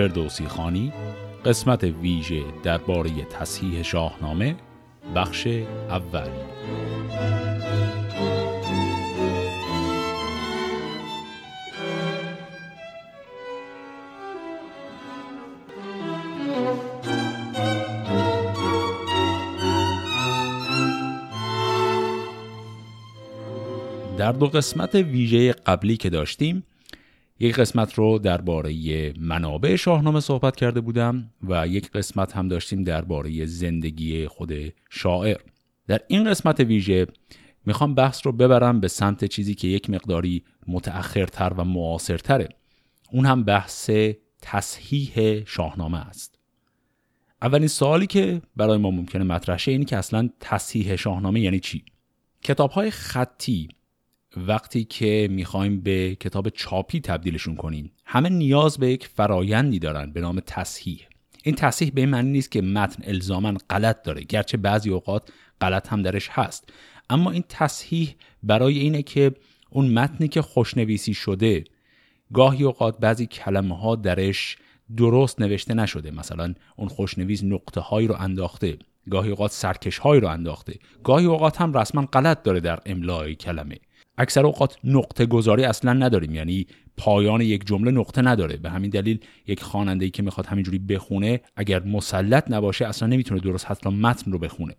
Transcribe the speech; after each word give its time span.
فردوسی 0.00 0.46
خانی 0.46 0.92
قسمت 1.44 1.84
ویژه 1.84 2.42
درباره 2.62 3.24
تصحیح 3.24 3.82
شاهنامه 3.82 4.56
بخش 5.14 5.46
اول 5.90 6.28
در 24.18 24.32
دو 24.32 24.46
قسمت 24.46 24.94
ویژه 24.94 25.52
قبلی 25.52 25.96
که 25.96 26.10
داشتیم 26.10 26.64
یک 27.40 27.54
قسمت 27.54 27.94
رو 27.94 28.18
درباره 28.18 29.12
منابع 29.18 29.76
شاهنامه 29.76 30.20
صحبت 30.20 30.56
کرده 30.56 30.80
بودم 30.80 31.30
و 31.48 31.66
یک 31.66 31.90
قسمت 31.90 32.36
هم 32.36 32.48
داشتیم 32.48 32.84
درباره 32.84 33.46
زندگی 33.46 34.28
خود 34.28 34.52
شاعر. 34.90 35.40
در 35.86 36.00
این 36.08 36.30
قسمت 36.30 36.60
ویژه 36.60 37.06
می‌خوام 37.66 37.94
بحث 37.94 38.26
رو 38.26 38.32
ببرم 38.32 38.80
به 38.80 38.88
سمت 38.88 39.24
چیزی 39.24 39.54
که 39.54 39.68
یک 39.68 39.90
مقداری 39.90 40.44
متأخرتر 40.68 41.52
و 41.56 41.64
معاصرتره. 41.64 42.48
اون 43.12 43.26
هم 43.26 43.44
بحث 43.44 43.90
تصحیح 44.42 45.44
شاهنامه 45.44 45.98
است. 45.98 46.38
اولین 47.42 47.68
سوالی 47.68 48.06
که 48.06 48.42
برای 48.56 48.78
ما 48.78 48.90
ممکنه 48.90 49.24
مطرح 49.24 49.56
شه 49.56 49.72
اینی 49.72 49.84
که 49.84 49.96
اصلا 49.96 50.28
تصحیح 50.40 50.96
شاهنامه 50.96 51.40
یعنی 51.40 51.60
چی؟ 51.60 51.84
کتاب 52.42 52.70
های 52.70 52.90
خطی 52.90 53.68
وقتی 54.36 54.84
که 54.84 55.28
می‌خوایم 55.30 55.80
به 55.80 56.16
کتاب 56.20 56.48
چاپی 56.48 57.00
تبدیلشون 57.00 57.56
کنیم 57.56 57.92
همه 58.06 58.28
نیاز 58.28 58.78
به 58.78 58.90
یک 58.90 59.06
فرایندی 59.06 59.78
دارن 59.78 60.12
به 60.12 60.20
نام 60.20 60.40
تصحیح. 60.46 61.06
این 61.44 61.54
تصحیح 61.54 61.90
به 61.94 62.06
معنی 62.06 62.30
نیست 62.30 62.50
که 62.50 62.62
متن 62.62 63.02
الزاما 63.06 63.54
غلط 63.70 64.02
داره 64.02 64.22
گرچه 64.22 64.56
بعضی 64.56 64.90
اوقات 64.90 65.30
غلط 65.60 65.88
هم 65.88 66.02
درش 66.02 66.28
هست. 66.30 66.72
اما 67.10 67.30
این 67.30 67.44
تصحیح 67.48 68.14
برای 68.42 68.78
اینه 68.78 69.02
که 69.02 69.32
اون 69.70 69.88
متنی 69.92 70.28
که 70.28 70.42
خوشنویسی 70.42 71.14
شده 71.14 71.64
گاهی 72.32 72.64
اوقات 72.64 72.98
بعضی 72.98 73.26
کلمه 73.26 73.78
ها 73.78 73.96
درش 73.96 74.56
درست 74.96 75.40
نوشته 75.40 75.74
نشده. 75.74 76.10
مثلا 76.10 76.54
اون 76.76 76.88
خوشنویس 76.88 77.44
نقطه 77.44 77.80
هایی 77.80 78.06
رو 78.06 78.14
انداخته 78.18 78.78
گاهی 79.10 79.30
اوقات 79.30 79.52
سرکش 79.52 79.98
هایی 79.98 80.20
رو 80.20 80.28
انداخته. 80.28 80.78
گاهی 81.04 81.26
اوقات 81.26 81.60
هم 81.60 81.72
رسما 81.72 82.02
غلط 82.12 82.42
داره 82.42 82.60
در 82.60 82.80
املای 82.86 83.34
کلمه. 83.34 83.76
اکثر 84.18 84.46
اوقات 84.46 84.76
نقطه 84.84 85.26
گذاری 85.26 85.64
اصلا 85.64 85.92
نداریم. 85.92 86.34
یعنی 86.34 86.66
پایان 86.96 87.40
یک 87.40 87.66
جمله 87.66 87.90
نقطه 87.90 88.22
نداره. 88.22 88.56
به 88.56 88.70
همین 88.70 88.90
دلیل 88.90 89.20
یک 89.46 89.62
خواننده 89.62 90.10
که 90.10 90.22
می‌خواد 90.22 90.46
همینجوری 90.46 90.78
بخونه 90.78 91.40
اگر 91.56 91.82
مسلط 91.82 92.50
نباشه 92.50 92.86
اصلا 92.86 93.08
نمی‌تونه 93.08 93.40
درست 93.40 93.66
حتی 93.66 93.90
متن 93.90 94.32
رو 94.32 94.38
بخونه. 94.38 94.76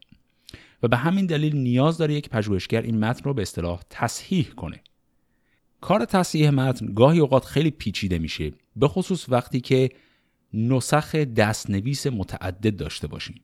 و 0.83 0.87
به 0.87 0.97
همین 0.97 1.25
دلیل 1.25 1.55
نیاز 1.55 1.97
داره 1.97 2.13
یک 2.13 2.29
پژوهشگر 2.29 2.81
این 2.81 2.99
متن 2.99 3.23
رو 3.23 3.33
به 3.33 3.41
اصطلاح 3.41 3.81
تصحیح 3.89 4.47
کنه. 4.47 4.81
کار 5.81 6.05
تصحیح 6.05 6.49
متن 6.49 6.93
گاهی 6.93 7.19
اوقات 7.19 7.45
خیلی 7.45 7.71
پیچیده 7.71 8.19
میشه 8.19 8.51
به 8.75 8.87
خصوص 8.87 9.29
وقتی 9.29 9.61
که 9.61 9.89
نسخ 10.53 11.15
دستنویس 11.15 12.07
متعدد 12.07 12.75
داشته 12.75 13.07
باشیم 13.07 13.41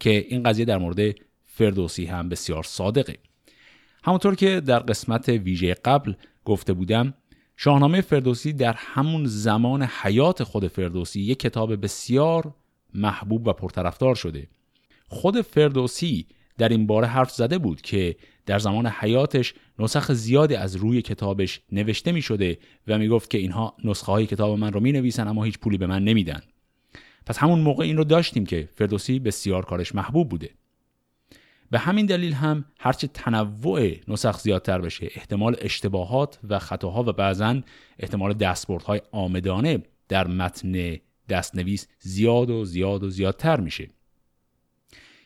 که 0.00 0.26
این 0.28 0.42
قضیه 0.42 0.64
در 0.64 0.78
مورد 0.78 1.14
فردوسی 1.44 2.06
هم 2.06 2.28
بسیار 2.28 2.62
صادقه. 2.62 3.16
همونطور 4.04 4.34
که 4.34 4.60
در 4.60 4.78
قسمت 4.78 5.28
ویژه 5.28 5.74
قبل 5.74 6.12
گفته 6.44 6.72
بودم 6.72 7.14
شاهنامه 7.56 8.00
فردوسی 8.00 8.52
در 8.52 8.74
همون 8.76 9.24
زمان 9.26 9.82
حیات 9.82 10.42
خود 10.42 10.66
فردوسی 10.66 11.20
یک 11.20 11.38
کتاب 11.38 11.82
بسیار 11.82 12.54
محبوب 12.94 13.46
و 13.46 13.52
پرطرفدار 13.52 14.14
شده. 14.14 14.48
خود 15.08 15.40
فردوسی 15.40 16.26
در 16.58 16.68
این 16.68 16.86
باره 16.86 17.06
حرف 17.06 17.30
زده 17.30 17.58
بود 17.58 17.80
که 17.80 18.16
در 18.46 18.58
زمان 18.58 18.86
حیاتش 18.86 19.54
نسخ 19.78 20.12
زیادی 20.12 20.54
از 20.54 20.76
روی 20.76 21.02
کتابش 21.02 21.60
نوشته 21.72 22.12
می 22.12 22.22
شده 22.22 22.58
و 22.86 22.98
می 22.98 23.08
گفت 23.08 23.30
که 23.30 23.38
اینها 23.38 23.76
نسخه 23.84 24.12
های 24.12 24.26
کتاب 24.26 24.58
من 24.58 24.72
رو 24.72 24.80
می 24.80 24.92
نویسن 24.92 25.28
اما 25.28 25.44
هیچ 25.44 25.58
پولی 25.58 25.78
به 25.78 25.86
من 25.86 26.04
نمیدن. 26.04 26.40
پس 27.26 27.38
همون 27.38 27.60
موقع 27.60 27.84
این 27.84 27.96
رو 27.96 28.04
داشتیم 28.04 28.46
که 28.46 28.68
فردوسی 28.74 29.18
بسیار 29.18 29.64
کارش 29.64 29.94
محبوب 29.94 30.28
بوده. 30.28 30.50
به 31.70 31.78
همین 31.78 32.06
دلیل 32.06 32.32
هم 32.32 32.64
هرچه 32.78 33.06
تنوع 33.06 33.90
نسخ 34.08 34.40
زیادتر 34.40 34.80
بشه 34.80 35.08
احتمال 35.14 35.56
اشتباهات 35.60 36.38
و 36.48 36.58
خطاها 36.58 37.02
و 37.02 37.12
بعضا 37.12 37.60
احتمال 37.98 38.34
دستبردهای 38.34 39.00
آمدانه 39.12 39.82
در 40.08 40.26
متن 40.26 40.96
دستنویس 41.28 41.86
زیاد 41.98 42.50
و 42.50 42.64
زیاد 42.64 43.02
و 43.02 43.10
زیادتر 43.10 43.60
میشه. 43.60 43.90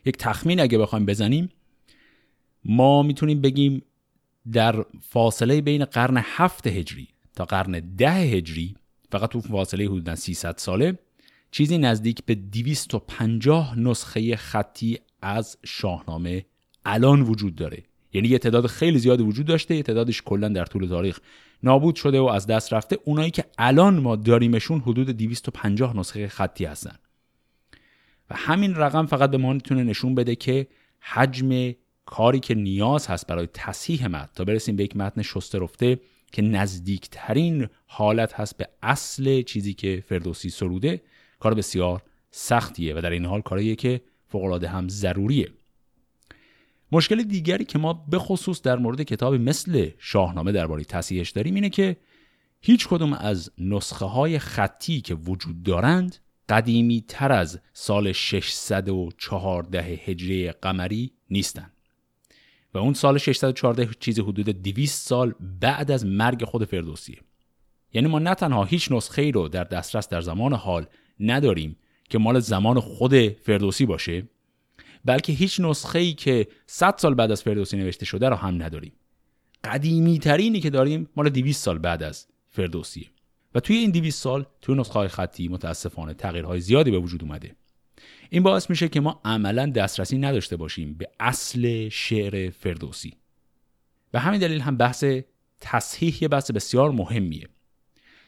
یک 0.05 0.17
تخمین 0.17 0.61
اگه 0.61 0.79
بخوایم 0.79 1.07
بزنیم 1.07 1.49
ما 2.65 3.03
می‌تونیم 3.03 3.41
بگیم 3.41 3.83
در 4.53 4.85
فاصله 5.01 5.61
بین 5.61 5.85
قرن 5.85 6.23
هفت 6.23 6.67
هجری 6.67 7.09
تا 7.37 7.45
قرن 7.45 7.81
ده 7.97 8.11
هجری 8.11 8.75
فقط 9.13 9.31
تو 9.31 9.41
فاصله 9.41 9.85
حدودا 9.85 10.17
300 10.17 10.59
ساله 10.59 10.99
چیزی 11.51 11.79
نزدیک 11.79 12.25
به 12.27 12.35
250 12.35 13.79
نسخه 13.79 14.37
خطی 14.37 14.99
از 15.25 15.57
شاهنامه 15.65 16.45
الان 16.85 17.23
وجود 17.23 17.55
داره. 17.55 17.83
یعنی 18.13 18.29
یه 18.29 18.39
تعداد 18.39 18.67
خیلی 18.67 18.99
زیاد 18.99 19.21
وجود 19.21 19.47
داشته 19.47 19.77
یه 19.77 19.83
تعدادش 19.83 20.23
کلا 20.23 20.49
در 20.49 20.65
طول 20.65 20.89
تاریخ 20.89 21.19
نابود 21.63 21.95
شده 21.95 22.21
و 22.21 22.25
از 22.25 22.47
دست 22.47 22.73
رفته. 22.73 22.99
اونایی 23.05 23.31
که 23.31 23.45
الان 23.59 24.01
ما 24.01 24.17
داریمشون 24.17 24.81
حدود 24.81 25.11
250 25.11 25.97
نسخه 25.97 26.29
خطی 26.29 26.65
هستن. 26.65 26.97
و 28.31 28.35
همین 28.37 28.75
رقم 28.75 29.07
فقط 29.07 29.31
به 29.31 29.39
ما 29.39 29.53
می‌تونه 29.53 29.85
نشون 29.85 30.15
بده 30.15 30.37
که 30.37 30.67
حجم 31.01 31.75
کاری 32.07 32.41
که 32.41 32.55
نیاز 32.55 33.07
هست 33.07 33.27
برای 33.27 33.49
تصحیح 33.55 34.07
متن 34.07 34.29
تا 34.35 34.45
برسیم 34.45 34.77
به 34.77 34.85
یک 34.85 34.97
متن 34.97 35.23
شسته 35.23 35.59
رفته 35.59 36.01
که 36.33 36.43
نزدیکترین 36.43 37.69
حالت 37.87 38.33
هست 38.33 38.57
به 38.57 38.69
اصل 38.83 39.43
چیزی 39.43 39.75
که 39.75 40.03
فردوسی 40.07 40.51
سروده 40.51 41.03
کار 41.41 41.55
بسیار 41.55 42.03
سختیه 42.31 42.95
و 42.95 43.01
در 43.01 43.11
این 43.11 43.25
حال 43.25 43.41
کاریه 43.41 43.75
که 43.75 44.01
فوقالعاده 44.29 44.69
هم 44.69 44.89
ضروریه. 44.89 45.53
مشکل 46.93 47.23
دیگری 47.23 47.65
که 47.65 47.79
ما 47.79 47.93
به 47.93 48.19
خصوص 48.19 48.63
در 48.63 48.77
مورد 48.77 49.03
کتابی 49.03 49.39
مثل 49.39 49.91
شاهنامه 49.99 50.53
درباره 50.53 50.85
تصحیحش 50.85 51.31
داریم 51.31 51.55
اینه 51.55 51.71
که 51.71 51.97
هیچ 52.61 52.89
کدوم 52.89 53.13
از 53.13 53.51
نسخه 53.59 54.05
های 54.05 54.39
خطی 54.39 55.01
که 55.01 55.15
وجود 55.15 55.63
دارند 55.63 56.17
قدیمی 56.49 57.05
تر 57.09 57.33
از 57.33 57.61
سال 57.73 58.13
614 58.13 59.83
هجری 59.83 60.51
قمری 60.51 61.13
نیستند 61.31 61.73
و 62.75 62.79
اون 62.79 62.95
سال 62.95 63.19
614 63.19 63.89
چیزی 64.01 64.23
حدود 64.23 64.49
200 64.49 65.09
سال 65.09 65.35
بعد 65.61 65.91
از 65.91 66.07
مرگ 66.07 66.45
خود 66.45 66.65
فردوسیه. 66.65 67.19
یعنی 67.93 68.09
ما 68.09 68.19
نه 68.19 68.35
تنها 68.35 68.65
هیچ 68.65 68.93
نسخه 68.93 69.23
ای 69.23 69.33
رو 69.33 69.49
در 69.49 69.65
دسترس 69.65 70.09
در 70.09 70.21
زمان 70.21 70.53
حال 70.53 70.87
نداریم 71.21 71.77
که 72.11 72.19
مال 72.19 72.41
زمان 72.41 72.81
خود 72.81 73.29
فردوسی 73.29 73.87
باشه 73.87 74.23
بلکه 75.05 75.33
هیچ 75.33 75.61
نسخه 75.61 75.99
ای 75.99 76.13
که 76.13 76.49
100 76.67 76.95
سال 76.99 77.15
بعد 77.15 77.31
از 77.31 77.43
فردوسی 77.43 77.77
نوشته 77.77 78.05
شده 78.05 78.29
رو 78.29 78.37
هم 78.37 78.63
نداریم. 78.63 78.93
قدیمی 79.65 80.19
ترینی 80.19 80.61
که 80.61 80.71
داریم 80.71 81.09
مال 81.17 81.29
200 81.29 81.65
سال 81.65 81.79
بعد 81.79 82.03
از 82.03 82.27
فردوسیه 82.49 83.07
و 83.55 83.61
توی 83.61 83.77
این 83.77 83.91
200 83.91 84.23
سال 84.23 84.47
توی 84.63 84.75
نسخه 84.75 84.95
های 84.95 85.09
خطی 85.09 85.49
متاسفانه 85.49 86.15
تغییرهای 86.15 86.61
زیادی 86.61 86.91
به 86.91 86.99
وجود 86.99 87.23
اومده. 87.23 87.57
این 88.31 88.43
باعث 88.43 88.71
میشه 88.71 88.89
که 88.89 89.01
ما 89.01 89.21
عملا 89.25 89.67
دسترسی 89.67 90.19
نداشته 90.19 90.57
باشیم 90.57 90.95
به 90.95 91.09
اصل 91.21 91.89
شعر 91.89 92.51
فردوسی. 92.51 93.15
به 94.11 94.21
همین 94.21 94.41
دلیل 94.41 94.61
هم 94.61 94.77
بحث 94.77 95.05
تصحیح 95.61 96.23
یه 96.23 96.29
بحث 96.29 96.51
بسیار 96.51 96.91
مهمیه. 96.91 97.49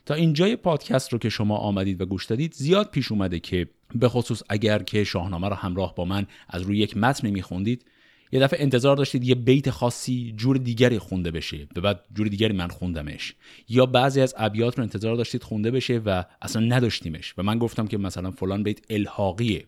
تا 0.07 0.15
اینجای 0.15 0.57
پادکست 0.57 1.13
رو 1.13 1.19
که 1.19 1.29
شما 1.29 1.57
آمدید 1.57 2.01
و 2.01 2.07
گوش 2.07 2.27
دادید 2.27 2.55
زیاد 2.55 2.91
پیش 2.91 3.13
اومده 3.13 3.41
که 3.41 3.69
به 3.95 4.09
خصوص 4.09 4.43
اگر 4.49 4.79
که 4.79 5.05
شاهنامه 5.05 5.49
رو 5.49 5.55
همراه 5.55 5.95
با 5.95 6.05
من 6.05 6.27
از 6.49 6.63
روی 6.63 6.79
یک 6.79 6.97
متن 6.97 7.31
میخوندید 7.31 7.85
یه 8.33 8.41
دفعه 8.41 8.63
انتظار 8.63 8.97
داشتید 8.97 9.25
یه 9.25 9.35
بیت 9.35 9.71
خاصی 9.71 10.35
جور 10.37 10.59
دیگری 10.59 10.99
خونده 10.99 11.31
بشه 11.31 11.67
به 11.75 11.81
بعد 11.81 12.01
جور 12.15 12.29
دیگری 12.29 12.53
من 12.53 12.69
خوندمش. 12.69 13.35
یا 13.69 13.87
بعضی 13.87 14.21
از 14.21 14.35
ابیات 14.39 14.79
رو 14.79 14.83
انتظار 14.83 15.17
داشتید 15.17 15.43
خونده 15.43 15.71
بشه 15.71 15.99
و 15.99 16.25
اصلا 16.43 16.63
نداشتیمش 16.63 17.35
و 17.39 17.43
من 17.43 17.59
گفتم 17.59 17.87
که 17.87 17.99
مثلا 17.99 18.31
فلان 18.31 18.63
بیت 18.63 18.81
الحاقیه. 18.91 19.65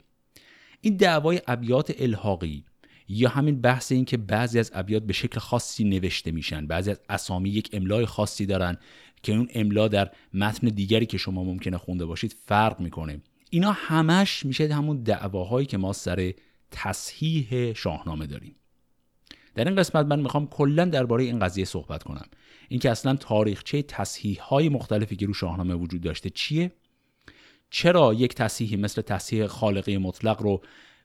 این 0.81 0.97
دعوای 0.97 1.41
ابیات 1.47 1.95
الحاقی 1.99 2.65
یا 3.09 3.29
همین 3.29 3.61
بحث 3.61 3.93
این 3.93 4.05
که 4.05 4.17
بعضی 4.17 4.59
از 4.59 4.71
ابیات 4.75 5.03
به 5.03 5.13
شکل 5.13 5.41
خاصی 5.41 5.85
نوشته 5.85 6.31
میشن 6.31 6.67
بعضی 6.67 6.91
از 6.91 7.01
اسامی 7.09 7.51
یک 7.51 7.71
املای 7.73 8.07
خاصی 8.07 8.47
دارن 8.47 8.77
که 9.23 9.33
اون 9.33 9.49
املا 9.55 9.89
در 9.89 10.11
متن 10.35 10.67
دیگری 10.69 11.07
که 11.07 11.19
شما 11.19 11.45
ممکنه 11.45 11.79
خونده 11.79 12.07
باشید 12.07 12.37
فرق 12.47 12.81
می‌کنه. 12.81 13.21
اینا 13.51 13.73
همش 13.73 14.47
میشه 14.47 14.75
همون 14.75 15.03
دعواهایی 15.03 15.67
که 15.67 15.77
ما 15.77 15.93
سر 15.93 16.33
تصحیح 16.71 17.73
شاهنامه 17.73 18.27
داریم. 18.27 18.55
در 19.55 19.65
این 19.65 19.77
قسمت 19.77 20.07
من 20.07 20.21
می‌خوام 20.21 20.47
کلا 20.47 20.85
درباره 20.85 21.25
این 21.25 21.39
قضیه 21.39 21.65
صحبت 21.65 22.03
کنم. 22.03 22.27
اینکه 22.69 22.91
اصلا 22.91 23.17
تاریخچه 23.17 23.83
تصحیح 23.83 24.41
های 24.41 24.69
مختلفی 24.69 25.17
که 25.17 25.27
رو 25.27 25.35
شاهنامه 25.35 25.75
وجود 25.75 26.01
داشته 26.01 26.31
چیه؟ 26.31 26.73
چرا 27.71 28.15
یک 28.15 28.35
تصحیحی 28.35 28.77
مثل 28.77 29.03
تصحیح 29.03 29.47
خالقی 29.47 29.97
مطلق 29.99 30.43
رو 30.43 30.63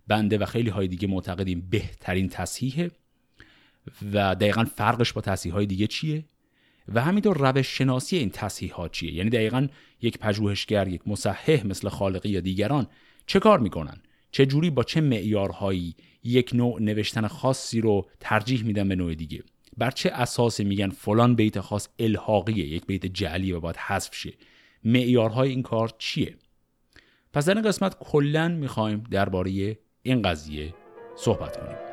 بنده 0.07 0.37
و 0.37 0.45
خیلی 0.45 0.69
های 0.69 0.87
دیگه 0.87 1.07
معتقدیم 1.07 1.67
بهترین 1.69 2.29
تصحیحه؟ 2.29 2.91
و 4.13 4.35
دقیقا 4.35 4.63
فرقش 4.63 5.13
با 5.13 5.21
تصحیح 5.21 5.53
های 5.53 5.65
دیگه 5.65 5.87
چیه؟ 5.87 6.25
و 6.87 7.01
همینطور 7.01 7.37
روش 7.37 7.77
شناسی 7.77 8.17
این 8.17 8.29
تصحیح 8.29 8.73
ها 8.73 8.87
چیه؟ 8.87 9.13
یعنی 9.13 9.29
دقیقا 9.29 9.67
یک 10.01 10.17
پژوهشگر 10.17 10.87
یک 10.87 11.01
مصحح 11.07 11.67
مثل 11.67 11.89
خالقی 11.89 12.29
یا 12.29 12.39
دیگران 12.39 12.87
چه 13.25 13.39
کار 13.39 13.59
می‌کنن؟ 13.59 14.01
چه 14.31 14.45
جوری 14.45 14.69
با 14.69 14.83
چه 14.83 15.01
معیارهایی 15.01 15.95
یک 16.23 16.51
نوع 16.53 16.81
نوشتن 16.81 17.27
خاصی 17.27 17.81
رو 17.81 18.07
ترجیح 18.19 18.63
میدن 18.63 18.89
به 18.89 18.95
نوع 18.95 19.15
دیگه؟ 19.15 19.43
بر 19.77 19.91
چه 19.91 20.09
اساسی 20.09 20.63
میگن 20.63 20.89
فلان 20.89 21.35
بیت 21.35 21.59
خاص 21.59 21.87
الحاقیه 21.99 22.65
یک 22.65 22.85
بیت 22.85 23.05
جعلی 23.05 23.51
و 23.51 23.59
باید 23.59 23.77
حذف 23.77 24.15
شه؟ 24.15 24.33
معیارهای 24.83 25.49
این 25.49 25.61
کار 25.61 25.91
چیه؟ 25.97 26.35
پس 27.33 27.45
در 27.45 27.53
این 27.53 27.63
قسمت 27.63 27.97
کلا 27.99 28.47
می‌خوایم 28.47 29.03
درباره 29.11 29.77
این 30.01 30.21
قضیه 30.21 30.73
صحبت 31.15 31.57
کنیم. 31.57 31.92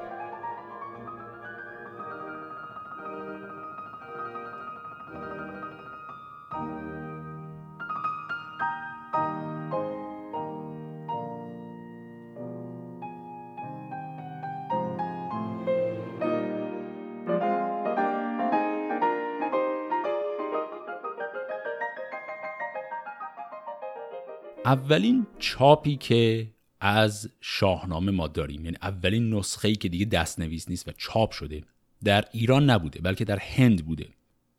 اولین 24.71 25.27
چاپی 25.39 25.97
که 25.97 26.47
از 26.81 27.31
شاهنامه 27.41 28.13
ما 28.13 28.29
داریم 28.29 28.65
یعنی 28.65 28.77
اولین 28.83 29.35
نسخه 29.35 29.69
ای 29.69 29.75
که 29.75 29.89
دیگه 29.89 30.05
دستنویس 30.05 30.69
نیست 30.69 30.89
و 30.89 30.93
چاپ 30.99 31.31
شده 31.31 31.63
در 32.05 32.25
ایران 32.33 32.71
نبوده 32.71 33.01
بلکه 33.01 33.25
در 33.25 33.39
هند 33.39 33.87
بوده. 33.87 34.07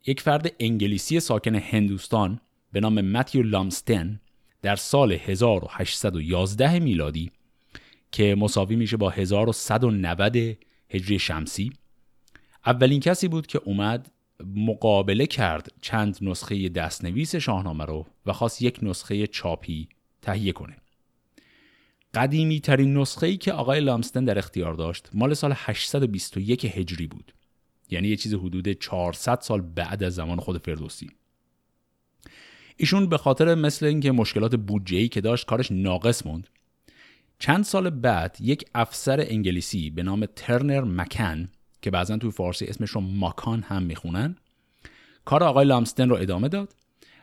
یک 0.06 0.22
فرد 0.22 0.52
انگلیسی 0.60 1.20
ساکن 1.20 1.56
هندوستان 1.56 2.40
به 2.72 2.80
نام 2.80 3.02
متیو 3.02 3.44
لامستن 3.44 4.20
در 4.62 4.76
سال 4.76 5.12
1811 5.12 6.80
میلادی 6.80 7.32
که 8.12 8.36
مساوی 8.36 8.76
میشه 8.76 8.98
با 8.98 9.10
1190 9.10 10.58
هجری 10.90 11.20
شمسی 11.20 11.72
اولین 12.66 13.00
کسی 13.00 13.28
بود 13.28 13.48
که 13.48 13.62
اومد 13.66 14.12
مقابله 14.56 15.26
کرد 15.26 15.72
چند 15.82 16.18
نسخه 16.22 16.70
دستنویس 16.70 17.36
شاهنامه 17.36 17.86
رو 17.86 18.06
و 18.26 18.34
خواست 18.34 18.62
یک 18.62 18.80
نسخه 18.82 19.28
چاپی 19.28 19.88
تهیه 20.22 20.52
کنه. 20.52 20.78
قدیمی 22.14 22.60
ترین 22.60 22.98
نسخه 22.98 23.28
ای 23.28 23.38
که 23.38 23.54
آقای 23.54 23.80
لامستن 23.80 24.26
در 24.26 24.38
اختیار 24.38 24.74
داشت 24.74 25.10
مال 25.14 25.34
سال 25.34 25.54
821 25.56 26.66
هجری 26.66 27.08
بود. 27.08 27.34
یعنی 27.90 28.08
یه 28.08 28.16
چیز 28.16 28.34
حدود 28.34 28.68
400 28.70 29.40
سال 29.42 29.62
بعد 29.62 30.04
از 30.04 30.16
زمان 30.16 30.40
خود 30.40 30.58
فردوسی. 30.58 31.12
ایشون 32.78 33.10
به 33.10 33.18
خاطر 33.18 33.56
مثل 33.56 33.86
اینکه 33.86 34.12
مشکلات 34.12 34.56
بودجه 34.56 35.08
که 35.08 35.22
داشت 35.22 35.46
کارش 35.46 35.72
ناقص 35.72 36.26
موند 36.26 36.48
چند 37.40 37.64
سال 37.64 37.90
بعد 37.90 38.38
یک 38.40 38.66
افسر 38.76 39.26
انگلیسی 39.30 39.90
به 39.90 40.04
نام 40.04 40.26
ترنر 40.26 40.82
مکن 40.82 41.50
که 41.82 41.92
بعضا 41.92 42.18
توی 42.18 42.32
فارسی 42.32 42.66
اسمش 42.66 42.90
رو 42.90 43.02
ماکان 43.02 43.62
هم 43.62 43.84
می‌خونن 43.84 44.36
کار 45.26 45.44
آقای 45.44 45.66
لامستن 45.66 46.10
رو 46.10 46.16
ادامه 46.16 46.50
داد 46.50 46.74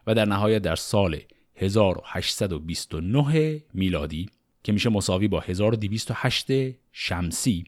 و 0.06 0.15
در 0.15 0.25
نهایت 0.25 0.62
در 0.62 0.77
سال 0.77 1.21
1829 1.58 3.62
میلادی 3.75 4.31
که 4.62 4.72
میشه 4.72 4.90
مساوی 4.90 5.28
با 5.28 5.40
1208 5.40 6.46
شمسی. 6.93 7.64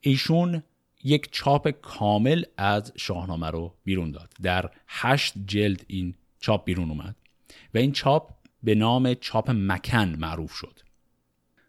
ایشون 0.00 0.62
یک 1.04 1.28
چاپ 1.32 1.70
کامل 1.70 2.42
از 2.56 2.92
شاهنامه 2.96 3.50
رو 3.50 3.74
بیرون 3.84 4.10
داد. 4.10 4.32
در 4.42 4.70
هشت 4.88 5.34
جلد 5.46 5.84
این 5.86 6.14
چاپ 6.40 6.64
بیرون 6.64 6.90
اومد 6.90 7.16
و 7.74 7.78
این 7.78 7.92
چاپ 7.92 8.30
به 8.62 8.74
نام 8.74 9.14
چاپ 9.14 9.50
مکن 9.50 10.14
معروف 10.18 10.52
شد. 10.52 10.80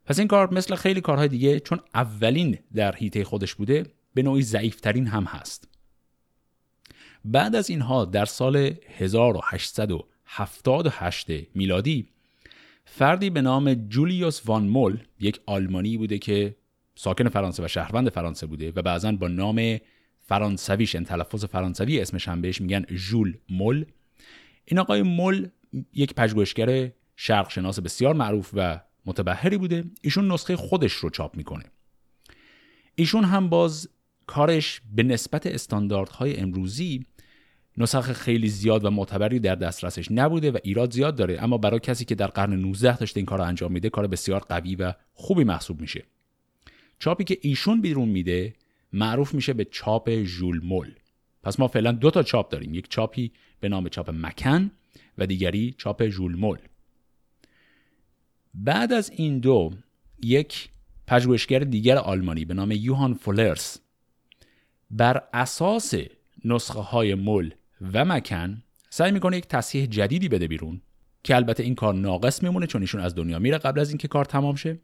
پس 0.06 0.20
این 0.20 0.28
کار 0.28 0.54
مثل 0.54 0.76
خیلی 0.76 1.02
کارهای 1.02 1.28
دیگه 1.28 1.60
چون 1.60 1.80
اولین 1.94 2.58
در 2.76 2.96
هیته 2.96 3.24
خودش 3.24 3.56
بوده 3.56 3.86
به 4.14 4.24
نوعی 4.24 4.42
ضعیفترین 4.42 5.08
هم 5.08 5.24
هست. 5.24 5.68
بعد 7.26 7.56
از 7.56 7.70
اینها 7.70 8.06
در 8.06 8.26
سال 8.26 8.74
1878 10.30 11.28
میلادی. 11.56 12.08
فردی 12.86 13.30
به 13.30 13.42
نام 13.42 13.74
جولیوس 13.74 14.42
وان 14.46 14.68
مول 14.68 14.98
یک 15.20 15.40
آلمانی 15.46 15.98
بوده 15.98 16.18
که 16.18 16.56
ساکن 16.96 17.30
فرانسه 17.30 17.66
و 17.66 17.68
شهروند 17.68 18.10
فرانسه 18.10 18.46
بوده 18.48 18.72
و 18.76 18.82
بعضا 18.82 19.12
با 19.12 19.28
نام 19.28 19.78
فرانسویش 20.20 20.96
این 20.96 21.04
تلفظ 21.04 21.46
فرانسوی 21.46 22.00
اسمش 22.00 22.28
هم 22.28 22.42
بهش 22.42 22.62
میگن 22.62 22.86
ژول 22.90 23.38
مول. 23.50 23.86
این 24.66 24.80
آقای 24.80 25.02
مول 25.02 25.48
یک 25.94 26.14
پژوهشگر 26.14 26.92
شرق 27.16 27.50
شناس 27.50 27.80
بسیار 27.80 28.14
معروف 28.14 28.50
و 28.54 28.80
متبهری 29.06 29.58
بوده. 29.58 29.84
ایشون 30.02 30.32
نسخه 30.32 30.56
خودش 30.56 30.94
رو 30.94 31.10
چاپ 31.10 31.38
می‌کنه. 31.38 31.64
ایشون 32.96 33.24
هم 33.24 33.50
باز 33.50 33.90
کارش 34.26 34.82
به 34.96 35.04
نسبت 35.04 35.48
استانداردهای 35.48 36.38
امروزی 36.38 37.06
نسخ 37.80 38.12
خیلی 38.12 38.50
زیاد 38.50 38.86
و 38.86 38.90
معتبری 38.90 39.40
در 39.40 39.56
دسترسش 39.56 40.12
نبوده 40.12 40.52
و 40.52 40.58
ایراد 40.64 40.94
زیاد 40.94 41.16
داره. 41.16 41.44
اما 41.44 41.58
برای 41.58 41.80
کسی 41.80 42.06
که 42.06 42.16
در 42.16 42.28
قرن 42.28 42.54
19 42.54 42.98
داشته 42.98 43.18
این 43.18 43.26
کار 43.26 43.38
رو 43.38 43.44
انجام 43.44 43.72
میده 43.72 43.90
کار 43.90 44.08
بسیار 44.08 44.40
قوی 44.40 44.76
و 44.76 44.94
خوبی 45.14 45.44
محسوب 45.44 45.82
میشه. 45.82 46.04
چاپی 47.00 47.24
که 47.24 47.38
ایشون 47.42 47.82
بیرون 47.82 48.10
میده 48.10 48.54
معروف 48.94 49.34
میشه 49.34 49.54
به 49.54 49.66
چاپ 49.66 50.24
ژول 50.24 50.60
مول. 50.64 50.92
پس 51.44 51.60
ما 51.60 51.68
فعلا 51.68 51.92
دو 51.92 52.12
تا 52.12 52.24
چاپ 52.24 52.52
داریم. 52.52 52.74
یک 52.74 52.90
چاپی 52.90 53.32
به 53.60 53.70
نام 53.70 53.90
چاپ 53.90 54.10
مکن 54.14 54.72
و 55.18 55.26
دیگری 55.26 55.76
چاپ 55.78 56.08
ژول 56.08 56.36
مول. 56.36 56.58
بعد 58.54 58.94
از 58.94 59.12
این 59.16 59.40
دو 59.40 59.74
یک 60.24 60.70
پژوهشگر 61.08 61.60
دیگر 61.60 61.98
آلمانی 61.98 62.46
به 62.46 62.54
نام 62.54 62.72
یوهان 62.72 63.14
فولرس 63.14 63.80
بر 64.92 65.24
اساس 65.34 65.94
نسخه 66.46 66.80
های 66.80 67.16
مل 67.16 67.50
و 67.94 68.06
مکن 68.06 68.64
سعی 68.90 69.12
می‌کنه 69.12 69.38
یک 69.38 69.48
تصحیح 69.48 69.86
جدیدی 69.86 70.30
بده 70.30 70.48
بیرون 70.48 70.82
که 71.24 71.36
البته 71.36 71.64
این 71.64 71.76
کار 71.76 71.94
ناقص 71.94 72.44
میمونه 72.44 72.68
چون 72.68 72.82
ایشون 72.82 73.02
از 73.02 73.16
دنیا 73.16 73.40
میره 73.40 73.58
قبل 73.58 73.80
از 73.80 73.90
اینکه 73.90 74.08
کار 74.08 74.26
تمام 74.26 74.56
شه. 74.56 74.80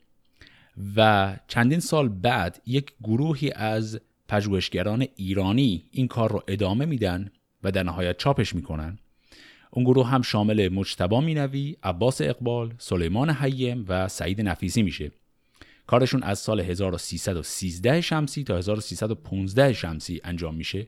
و 0.96 1.36
چندین 1.48 1.80
سال 1.80 2.10
بعد 2.10 2.62
یک 2.66 2.92
گروهی 3.04 3.52
از 3.52 4.00
پژوهشگران 4.28 5.08
ایرانی 5.16 5.84
این 5.92 6.08
کار 6.08 6.32
رو 6.32 6.44
ادامه 6.48 6.86
میدن 6.86 7.32
و 7.64 7.72
در 7.72 7.84
نهایت 7.84 8.18
چاپش 8.18 8.56
می‌کنن. 8.56 9.00
اون 9.72 9.86
گروه 9.86 10.08
هم 10.08 10.22
شامل 10.22 10.70
مجتبا 10.70 11.22
مینوی، 11.22 11.78
عباس 11.84 12.22
اقبال، 12.22 12.74
سلیمان 12.78 13.30
حیم 13.30 13.86
و 13.88 14.08
سعید 14.08 14.42
نفیسی 14.42 14.84
میشه. 14.84 15.12
کارشون 15.88 16.24
از 16.24 16.40
سال 16.40 16.60
1313 16.60 18.02
شمسی 18.02 18.44
تا 18.44 18.58
1315 18.58 19.74
شمسی 19.74 20.22
انجام 20.24 20.56
میشه. 20.56 20.88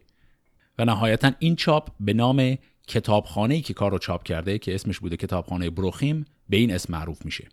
و 0.79 0.85
نهایتا 0.85 1.31
این 1.39 1.55
چاپ 1.55 1.89
به 1.99 2.13
نام 2.13 2.57
کتابخانه 2.87 3.55
ای 3.55 3.61
که 3.61 3.73
کار 3.73 3.91
رو 3.91 3.97
چاپ 3.97 4.23
کرده 4.23 4.59
که 4.59 4.75
اسمش 4.75 4.99
بوده 4.99 5.17
کتابخانه 5.17 5.69
بروخیم 5.69 6.25
به 6.49 6.57
این 6.57 6.73
اسم 6.73 6.93
معروف 6.93 7.25
میشه. 7.25 7.47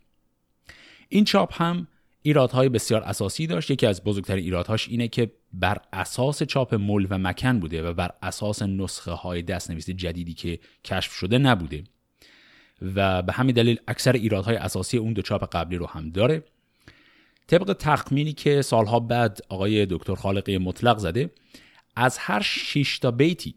این 1.09 1.25
چاپ 1.25 1.63
هم 1.63 1.89
ایرادهای 2.23 2.69
بسیار 2.69 3.03
اساسی 3.03 3.47
داشت. 3.47 3.71
یکی 3.71 3.87
از 3.87 4.05
بزرگترین 4.05 4.45
ایرادهاش 4.45 4.89
اینه 4.89 5.09
که 5.09 5.31
بر 5.53 5.79
اساس 5.93 6.43
چاپ 6.43 6.75
مل 6.75 7.07
و 7.11 7.19
مکن 7.19 7.61
بوده 7.61 7.83
و 7.83 7.93
بر 7.93 8.11
اساس 8.23 8.63
نسخه 8.63 9.11
های 9.11 9.43
دستنویس 9.43 9.91
جدیدی 9.91 10.35
که 10.35 10.59
کشف 10.85 11.13
شده 11.13 11.39
نبوده. 11.39 11.85
و 12.83 13.23
به 13.23 13.33
همین 13.33 13.55
دلیل 13.55 13.81
اکثر 13.89 14.13
ایرادهای 14.13 14.57
اساسی 14.57 14.97
اون 14.97 15.13
دو 15.13 15.23
چاپ 15.23 15.57
قبلی 15.57 15.77
رو 15.77 15.87
هم 15.87 16.11
داره. 16.11 16.43
طبق 17.47 17.77
تخمینی 17.79 18.33
که 18.33 18.63
سالها 18.63 19.01
بعد 19.01 19.41
آقای 19.49 19.87
دکتر 19.87 20.15
خالقی 20.15 20.59
مطلق 20.59 20.99
زده 20.99 21.31
از 21.97 22.19
هر 22.19 22.41
6 22.41 22.99
تا 22.99 23.11
بیتی 23.11 23.55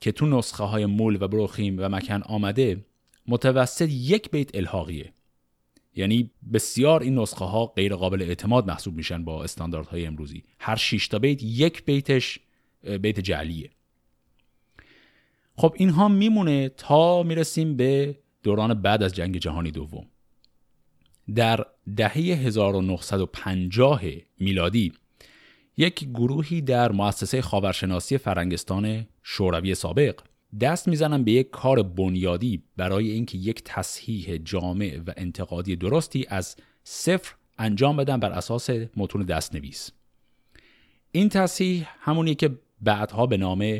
که 0.00 0.12
تو 0.12 0.26
نسخه 0.26 0.64
های 0.64 0.86
مول 0.86 1.22
و 1.22 1.28
بروخیم 1.28 1.76
و 1.78 1.88
مکن 1.88 2.22
آمده 2.22 2.84
متوسط 3.26 3.88
یک 3.90 4.30
بیت 4.30 4.54
الحاقیه. 4.54 5.12
یعنی 5.94 6.30
بسیار 6.52 7.02
این 7.02 7.18
نسخه 7.18 7.44
ها 7.44 7.66
غیر 7.66 7.94
قابل 7.94 8.22
اعتماد 8.22 8.66
محسوب 8.66 8.94
میشن 8.94 9.24
با 9.24 9.44
استانداردهای 9.44 10.06
امروزی. 10.06 10.44
هر 10.60 10.76
6 10.76 11.08
تا 11.08 11.18
بیت 11.18 11.42
یک 11.42 11.84
بیتش 11.84 12.38
بیت 13.02 13.20
جعلیه. 13.20 13.70
خب 15.56 15.74
اینها 15.76 16.08
میمونه 16.08 16.68
تا 16.68 17.22
می‌رسیم 17.22 17.76
به 17.76 18.18
دوران 18.42 18.74
بعد 18.74 19.02
از 19.02 19.14
جنگ 19.14 19.36
جهانی 19.36 19.70
دوم. 19.70 20.06
در 21.34 21.64
دهه 21.96 22.16
1950 22.16 24.02
میلادی 24.38 24.92
یک 25.78 26.08
گروهی 26.08 26.60
در 26.60 26.92
مؤسسه 26.92 27.42
خاورشناسی 27.42 28.18
فرنگستان 28.18 29.06
شوروی 29.22 29.74
سابق 29.74 30.20
دست 30.60 30.88
می‌زنن 30.88 31.24
به 31.24 31.32
یک 31.32 31.50
کار 31.50 31.82
بنیادی 31.82 32.62
برای 32.76 33.10
اینکه 33.10 33.38
یک 33.38 33.62
تصحیح 33.64 34.36
جامع 34.36 35.00
و 35.06 35.12
انتقادی 35.16 35.76
درستی 35.76 36.26
از 36.28 36.56
صفر 36.84 37.34
انجام 37.58 37.96
بدن 37.96 38.20
بر 38.20 38.32
اساس 38.32 38.70
متون 38.96 39.22
دستنویس. 39.22 39.90
این 41.12 41.28
تصحیح 41.28 41.88
همونی 42.00 42.34
که 42.34 42.58
بعدها 42.80 43.26
به 43.26 43.36
نام 43.36 43.78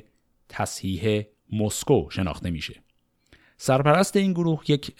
تصحیح 0.48 1.22
مسکو 1.52 2.10
شناخته 2.10 2.50
میشه. 2.50 2.82
سرپرست 3.56 4.16
این 4.16 4.32
گروه 4.32 4.62
یک 4.68 4.92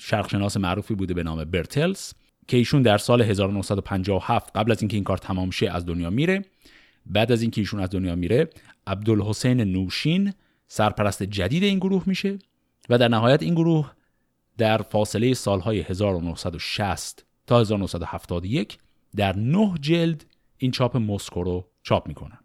شرقشناس 0.00 0.56
معروفی 0.56 0.94
بوده 0.94 1.14
به 1.14 1.22
نام 1.22 1.44
برتلز. 1.44 2.12
که 2.48 2.56
ایشون 2.56 2.82
در 2.82 2.98
سال 2.98 3.22
1957 3.22 4.56
قبل 4.56 4.72
از 4.72 4.82
اینکه 4.82 4.96
این 4.96 5.04
کار 5.04 5.18
تمام 5.18 5.50
شه 5.50 5.70
از 5.70 5.86
دنیا 5.86 6.10
میره. 6.10 6.44
بعد 7.06 7.32
از 7.32 7.42
اینکه 7.42 7.60
ایشون 7.60 7.80
از 7.80 7.90
دنیا 7.90 8.14
میره 8.14 8.50
عبدالحسین 8.86 9.60
نوشین 9.60 10.32
سرپرست 10.66 11.22
جدید 11.22 11.62
این 11.62 11.78
گروه 11.78 12.02
میشه 12.06 12.38
و 12.88 12.98
در 12.98 13.08
نهایت 13.08 13.42
این 13.42 13.54
گروه 13.54 13.92
در 14.58 14.82
فاصله 14.82 15.34
سالهای 15.34 15.80
1960 15.80 17.24
تا 17.46 17.60
1971 17.60 18.78
در 19.16 19.36
نه 19.36 19.74
جلد 19.80 20.24
این 20.58 20.70
چاپ 20.70 20.96
مسکو 20.96 21.42
رو 21.42 21.68
چاپ 21.82 22.08
می‌کنن. 22.08 22.38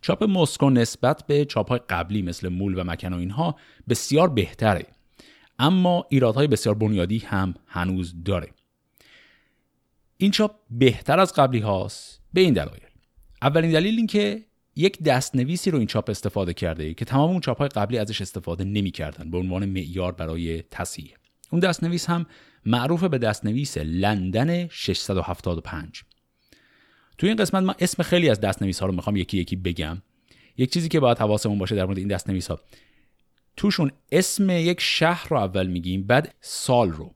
چاپ 0.00 0.24
مسکو 0.24 0.70
نسبت 0.70 1.26
به 1.26 1.44
چاپ 1.44 1.68
های 1.68 1.80
قبلی 1.88 2.22
مثل 2.22 2.48
مول 2.48 2.78
و 2.78 2.84
مکن 2.84 3.12
و 3.12 3.18
اینها 3.18 3.56
بسیار 3.88 4.28
بهتره. 4.28 4.86
اما 5.58 6.06
ایرادهای 6.08 6.46
بسیار 6.46 6.74
بنیادی 6.74 7.18
هم 7.18 7.54
هنوز 7.66 8.14
داره. 8.24 8.50
این 10.16 10.30
چاپ 10.30 10.56
بهتر 10.70 11.20
از 11.20 11.32
قبلی 11.32 11.58
هاست 11.58 12.20
به 12.32 12.40
این 12.40 12.54
دلایل. 12.54 12.80
اولین 13.42 13.72
دلیل 13.72 13.96
این 13.96 14.06
که 14.06 14.44
یک 14.76 15.02
دستنویسی 15.02 15.70
رو 15.70 15.78
این 15.78 15.86
چاپ 15.86 16.10
استفاده 16.10 16.54
کرده 16.54 16.94
که 16.94 17.04
تمام 17.04 17.30
اون 17.30 17.40
چاپ 17.40 17.58
های 17.58 17.68
قبلی 17.68 17.98
ازش 17.98 18.20
استفاده 18.20 18.64
نمی‌کردن 18.64 19.30
به 19.30 19.38
عنوان 19.38 19.66
معیار 19.66 20.12
برای 20.12 20.62
تصحیح. 20.70 21.14
اون 21.50 21.60
دستنویس 21.60 22.10
هم 22.10 22.26
معروف 22.66 23.04
به 23.04 23.18
دستنویس 23.18 23.78
لندن 23.78 24.68
675 24.68 26.02
تو 27.18 27.26
این 27.26 27.36
قسمت 27.36 27.62
من 27.62 27.74
اسم 27.78 28.02
خیلی 28.02 28.28
از 28.28 28.40
دستنویس 28.40 28.80
ها 28.80 28.86
رو 28.86 28.92
می‌خوام 28.92 29.16
یکی 29.16 29.38
یکی 29.38 29.56
بگم. 29.56 30.02
یک 30.58 30.72
چیزی 30.72 30.88
که 30.88 31.00
باید 31.00 31.18
حواسمون 31.18 31.58
باشه 31.58 31.74
در 31.74 31.84
مورد 31.84 31.98
این 31.98 32.08
دستنویس 32.08 32.50
ها 32.50 32.60
توشون 33.56 33.90
اسم 34.12 34.50
یک 34.50 34.80
شهر 34.80 35.26
رو 35.30 35.36
اول 35.36 35.66
میگیم 35.66 36.02
بعد 36.02 36.34
سال 36.40 36.90
رو. 36.90 37.14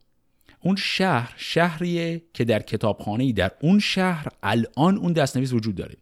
اون 0.60 0.76
شهر 0.76 1.34
شهریه 1.36 2.22
که 2.34 2.44
در 2.44 2.62
کتابخانه 2.62 3.32
در 3.32 3.50
اون 3.60 3.78
شهر 3.78 4.26
الان 4.42 4.96
اون 4.96 5.12
دستنویس 5.12 5.52
وجود 5.52 5.74
داره. 5.74 5.96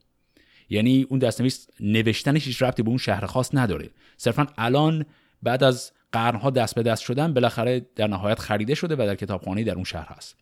یعنی 0.70 1.06
اون 1.08 1.18
دستنویس 1.18 1.66
نوشتنش 1.80 2.46
هیچ 2.46 2.62
ربطی 2.62 2.82
به 2.82 2.88
اون 2.88 2.98
شهر 2.98 3.26
خاص 3.26 3.50
نداره. 3.54 3.90
صرفا 4.16 4.46
الان 4.58 5.04
بعد 5.42 5.64
از 5.64 5.92
قرنها 6.12 6.50
دست 6.50 6.74
به 6.74 6.82
دست 6.82 7.02
شدن 7.02 7.34
بالاخره 7.34 7.86
در 7.96 8.06
نهایت 8.06 8.38
خریده 8.38 8.74
شده 8.74 8.94
و 8.94 8.98
در 8.98 9.14
کتابخانه 9.14 9.64
در 9.64 9.74
اون 9.74 9.84
شهر 9.84 10.08
هست. 10.08 10.36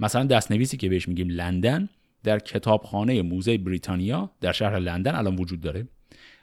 مثلا 0.00 0.24
دستنویسی 0.24 0.76
که 0.76 0.88
بهش 0.88 1.08
میگیم 1.08 1.28
لندن 1.28 1.88
در 2.24 2.38
کتابخانه 2.38 3.22
موزه 3.22 3.58
بریتانیا 3.58 4.30
در 4.40 4.52
شهر 4.52 4.78
لندن 4.78 5.14
الان 5.14 5.36
وجود 5.36 5.60
داره. 5.60 5.88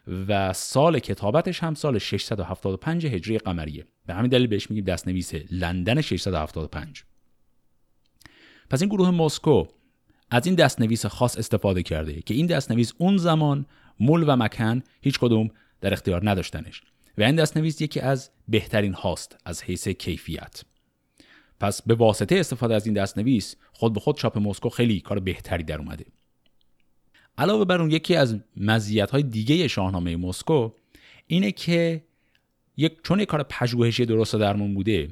و 0.07 0.53
سال 0.53 0.99
کتابتش 0.99 1.63
هم 1.63 1.73
سال 1.73 1.97
675 1.97 3.05
هجری 3.05 3.37
قمریه. 3.37 3.85
به 4.05 4.13
همین 4.13 4.29
دلیل 4.29 4.47
بهش 4.47 4.69
میگیم 4.69 4.85
دستنویس 4.85 5.33
لندن 5.51 6.01
675 6.01 7.03
پس 8.69 8.81
این 8.81 8.89
گروه 8.89 9.11
مسکو 9.11 9.65
از 10.31 10.45
این 10.45 10.55
دستنویس 10.55 11.05
خاص 11.05 11.37
استفاده 11.37 11.83
کرده 11.83 12.21
که 12.21 12.33
این 12.33 12.45
دستنویس 12.45 12.93
اون 12.97 13.17
زمان 13.17 13.65
مول 13.99 14.23
و 14.27 14.35
مکن 14.35 14.83
هیچ 15.01 15.19
کدوم 15.19 15.49
در 15.81 15.93
اختیار 15.93 16.29
نداشتنش. 16.29 16.81
و 17.17 17.23
این 17.23 17.35
دستنویس 17.35 17.81
یکی 17.81 17.99
از 17.99 18.29
بهترین 18.47 18.93
هاست 18.93 19.37
از 19.45 19.63
حیث 19.63 19.87
کیفیت. 19.87 20.63
پس 21.59 21.81
به 21.81 21.95
واسطه 21.95 22.39
استفاده 22.39 22.75
از 22.75 22.85
این 22.85 22.95
دستنویس 22.95 23.55
خود 23.73 23.93
به 23.93 23.99
خود 23.99 24.17
چاپ 24.17 24.37
مسکو 24.37 24.69
خیلی 24.69 24.99
کار 24.99 25.19
بهتری 25.19 25.63
در 25.63 25.77
اومده. 25.77 26.05
علاوه 27.37 27.65
بر 27.65 27.81
اون 27.81 27.91
یکی 27.91 28.15
از 28.15 28.39
مزیت 28.57 29.11
های 29.11 29.23
دیگه 29.23 29.67
شاهنامه 29.67 30.17
مسکو 30.17 30.71
اینه 31.27 31.51
که 31.51 32.03
یک 32.77 32.93
چون 33.03 33.19
یک 33.19 33.27
کار 33.27 33.43
پژوهشی 33.43 34.05
درست 34.05 34.35
درمون 34.35 34.73
بوده 34.73 35.09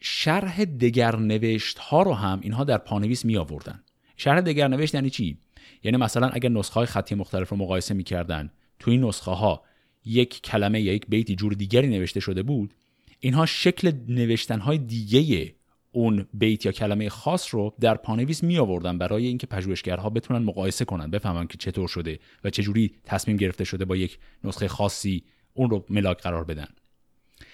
شرح 0.00 0.64
دگرنوشت 0.64 1.78
ها 1.78 2.02
رو 2.02 2.14
هم 2.14 2.40
اینها 2.42 2.64
در 2.64 2.78
پانویس 2.78 3.24
می 3.24 3.36
آوردن 3.36 3.82
شرح 4.16 4.40
دگرنوشت 4.40 4.94
یعنی 4.94 5.10
چی؟ 5.10 5.38
یعنی 5.84 5.96
مثلا 5.96 6.28
اگر 6.28 6.48
نسخه 6.48 6.74
های 6.74 6.86
خطی 6.86 7.14
مختلف 7.14 7.48
رو 7.48 7.56
مقایسه 7.56 7.94
می‌کردن 7.94 8.50
تو 8.78 8.90
این 8.90 9.04
نسخه 9.04 9.30
ها 9.30 9.62
یک 10.04 10.42
کلمه 10.42 10.80
یا 10.80 10.92
یک 10.92 11.06
بیتی 11.08 11.36
جور 11.36 11.52
دیگری 11.52 11.88
نوشته 11.88 12.20
شده 12.20 12.42
بود 12.42 12.74
اینها 13.20 13.46
شکل 13.46 13.92
نوشتن 14.08 14.60
های 14.60 14.78
دیگه 14.78 15.54
اون 15.98 16.26
بیت 16.34 16.66
یا 16.66 16.72
کلمه 16.72 17.08
خاص 17.08 17.54
رو 17.54 17.74
در 17.80 17.94
پانویس 17.94 18.42
می 18.42 18.58
آوردن 18.58 18.98
برای 18.98 19.26
اینکه 19.26 19.46
پژوهشگرها 19.46 20.10
بتونن 20.10 20.44
مقایسه 20.44 20.84
کنن 20.84 21.10
بفهمن 21.10 21.46
که 21.46 21.58
چطور 21.58 21.88
شده 21.88 22.18
و 22.44 22.50
چه 22.50 22.62
جوری 22.62 22.94
تصمیم 23.04 23.36
گرفته 23.36 23.64
شده 23.64 23.84
با 23.84 23.96
یک 23.96 24.18
نسخه 24.44 24.68
خاصی 24.68 25.24
اون 25.54 25.70
رو 25.70 25.84
ملاک 25.90 26.22
قرار 26.22 26.44
بدن. 26.44 26.66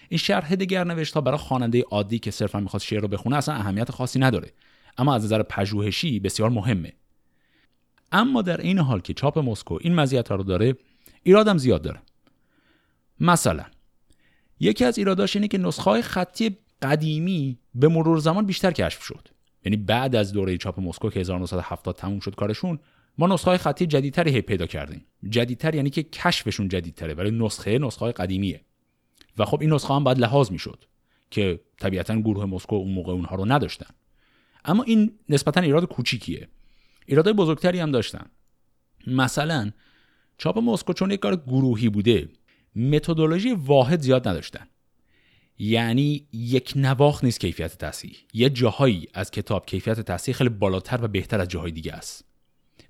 این 0.09 0.19
شرح 0.19 0.55
دیگر 0.55 0.85
نوشت 0.85 1.19
برای 1.19 1.39
خواننده 1.39 1.83
عادی 1.83 2.19
که 2.19 2.31
صرفا 2.31 2.61
می‌خواد 2.61 2.83
شعر 2.83 3.01
رو 3.01 3.09
بخونه 3.09 3.37
اصلا 3.37 3.55
اهمیت 3.55 3.91
خاصی 3.91 4.19
نداره 4.19 4.53
اما 4.99 5.15
از 5.15 5.25
نظر 5.25 5.43
پژوهشی 5.43 6.21
بسیار 6.21 6.51
مهمه. 6.51 6.93
اما 8.13 8.43
در 8.43 8.61
این 8.61 8.79
حال 8.79 9.01
که 9.01 9.15
چاپ 9.15 9.39
مسکو 9.39 9.79
این 9.81 9.95
مزیت 9.95 10.31
رو 10.31 10.43
داره 10.43 10.77
ایرادم 11.23 11.59
زیاد 11.59 11.83
داره. 11.83 12.03
مثلا 13.21 13.65
یکی 14.61 14.85
از 14.85 14.99
ایراداش 14.99 15.37
اینه 15.37 15.49
که 15.49 15.59
نسخه 15.59 16.03
خطی 16.03 16.57
قدیمی 16.83 17.59
به 17.75 17.89
مرور 17.89 18.19
زمان 18.19 18.47
بیشتر 18.47 18.71
کشف 18.71 19.03
شد. 19.03 19.29
یعنی 19.65 19.77
بعد 19.77 20.17
از 20.17 20.33
دوره 20.33 20.57
چاپ 20.57 20.81
مسکو 20.81 21.11
که 21.11 21.21
1970 21.21 21.97
تموم 21.97 22.21
شد 22.21 22.35
کارشون 22.35 22.79
ما 23.19 23.27
نسخه 23.27 23.51
های 23.51 23.59
خطی 23.59 23.87
جدیدتری 23.87 24.31
هی 24.31 24.41
پیدا 24.41 24.67
کردیم. 24.67 25.05
جدیدتر 25.29 25.75
یعنی 25.75 25.91
که 25.91 26.03
کشفشون 26.03 26.69
جدیدتره 26.69 27.15
ولی 27.15 27.31
نسخه 27.31 27.79
نسخه 27.79 28.01
های 28.01 28.13
قدیمیه. 28.13 28.61
و 29.39 29.45
خب 29.45 29.61
این 29.61 29.73
نسخه 29.73 29.95
هم 29.95 30.05
باید 30.05 30.19
لحاظ 30.19 30.51
می‌شد 30.51 30.85
که 31.31 31.61
طبیعتا 31.79 32.21
گروه 32.21 32.45
مسکو 32.45 32.77
اون 32.77 32.93
موقع 32.93 33.13
اونها 33.13 33.37
رو 33.37 33.45
نداشتن. 33.45 33.95
اما 34.65 34.83
این 34.83 35.13
نسبتا 35.29 35.61
ایراد 35.61 35.85
کوچیکیه. 35.85 36.49
ایرادهای 37.07 37.35
بزرگتری 37.35 37.81
هم 37.81 37.91
داشتن. 37.91 38.27
مثلا 39.07 39.71
چاپ 40.39 40.59
مسکو 40.59 40.93
چون 40.93 41.11
یک 41.11 41.21
کار 41.21 41.37
گروهی 41.37 41.89
بوده 41.89 42.29
متدولوژی 42.77 43.53
واحد 43.53 44.01
زیاد 44.01 44.29
نداشتن. 44.29 44.67
یعنی 45.59 46.27
یک 46.33 46.73
نواخ 46.77 47.25
نیست 47.25 47.41
کیفیت 47.41 47.79
تصحیح 47.79 48.17
یه 48.35 48.51
جاهایی 48.51 49.09
از 49.15 49.31
کتاب 49.31 49.67
کیفیت 49.67 50.01
تصحیح 50.01 50.35
خیلی 50.35 50.51
بالاتر 50.51 51.05
و 51.05 51.09
بهتر 51.09 51.41
از 51.41 51.49
جاهای 51.49 51.73
دیگه 51.73 51.93
است. 51.93 52.25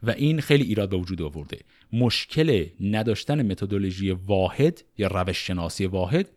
و 0.02 0.10
این 0.10 0.40
خیلی 0.40 0.64
ایراد 0.64 0.90
به 0.90 0.96
وجود 0.96 1.22
آورده. 1.22 1.60
مشکل 1.92 2.66
نداشتن 2.80 3.42
متدولوژی 3.42 4.10
واحد 4.10 4.84
یا 4.98 5.08
روش 5.08 5.46
شناسی 5.46 5.86
واحد 5.86 6.28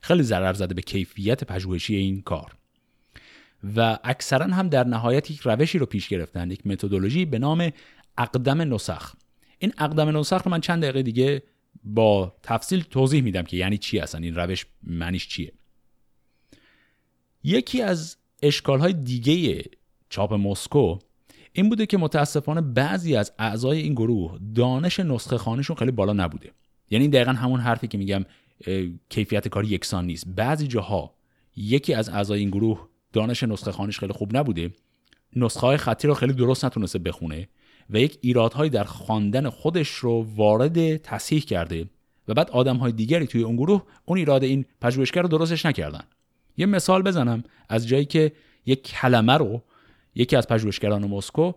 خیلی 0.00 0.22
ضرر 0.22 0.52
زده 0.52 0.74
به 0.74 0.82
کیفیت 0.82 1.44
پژوهشی 1.44 1.96
این 1.96 2.22
کار. 2.22 2.52
و 3.76 3.98
اکثرا 4.04 4.46
هم 4.46 4.68
در 4.68 4.84
نهایت 4.84 5.30
یک 5.30 5.40
روشی 5.40 5.78
رو 5.78 5.86
پیش 5.86 6.08
گرفتن. 6.08 6.50
یک 6.50 6.66
متدولوژی 6.66 7.24
به 7.24 7.38
نام 7.38 7.70
اقدم 8.18 8.74
نسخ. 8.74 9.14
این 9.58 9.72
اقدم 9.78 10.18
نسخ 10.18 10.42
رو 10.42 10.50
من 10.50 10.60
چند 10.60 10.82
دقیقه 10.82 11.02
دیگه 11.02 11.42
با 11.84 12.36
تفصیل 12.42 12.82
توضیح 12.82 13.22
میدم 13.22 13.42
که 13.42 13.56
یعنی 13.56 13.78
چی 13.78 13.98
اصلا؟ 13.98 14.20
این 14.20 14.34
روش 14.34 14.66
معنیش 14.82 15.28
چیه؟ 15.28 15.52
یکی 17.46 17.82
از 17.82 18.16
اشکالهای 18.42 18.92
دیگه 18.92 19.64
چاپ 20.08 20.32
مسکو 20.32 20.98
این 21.52 21.68
بوده 21.68 21.86
که 21.86 21.98
متاسفانه 21.98 22.60
بعضی 22.60 23.16
از 23.16 23.32
اعضای 23.38 23.80
این 23.80 23.94
گروه 23.94 24.38
دانش 24.54 25.00
نسخه 25.00 25.38
خانشون 25.38 25.76
خیلی 25.76 25.90
بالا 25.90 26.12
نبوده. 26.12 26.50
یعنی 26.90 27.08
دقیقا 27.08 27.32
همون 27.32 27.60
حرفی 27.60 27.88
که 27.88 27.98
میگم 27.98 28.24
کیفیت 29.08 29.48
کاری 29.48 29.68
یکسان 29.68 30.06
نیست. 30.06 30.24
بعضی 30.36 30.66
جاها 30.66 31.14
یکی 31.56 31.94
از 31.94 32.08
اعضای 32.08 32.40
این 32.40 32.50
گروه 32.50 32.88
دانش 33.12 33.42
نسخه 33.42 33.72
خانش 33.72 33.98
خیلی 33.98 34.12
خوب 34.12 34.36
نبوده 34.36 34.70
نسخه 35.36 35.60
های 35.60 35.76
خطی 35.76 36.08
رو 36.08 36.14
خیلی 36.14 36.32
درست 36.32 36.64
نتونسته 36.64 36.98
بخونه 36.98 37.48
و 37.90 37.98
یک 38.00 38.18
ایرادهایی 38.20 38.70
در 38.70 38.84
خواندن 38.84 39.48
خودش 39.48 39.88
رو 39.88 40.26
وارد 40.36 40.96
تصحیح 40.96 41.40
کرده 41.40 41.86
و 42.28 42.34
بعد 42.34 42.50
آدم 42.50 42.76
های 42.76 42.92
دیگری 42.92 43.26
توی 43.26 43.42
اون 43.42 43.56
گروه 43.56 43.82
اون 44.04 44.18
ایراد 44.18 44.44
این 44.44 44.64
پژوهشگر 44.80 45.22
رو 45.22 45.28
درستش 45.28 45.66
نکردن. 45.66 46.04
یه 46.56 46.66
مثال 46.66 47.02
بزنم. 47.02 47.44
از 47.68 47.88
جایی 47.88 48.04
که 48.04 48.32
یک 48.66 48.82
کلمه 48.82 49.32
رو 49.32 49.62
یکی 50.14 50.36
از 50.36 50.48
پژوهشگران 50.48 51.04
مسکو 51.04 51.52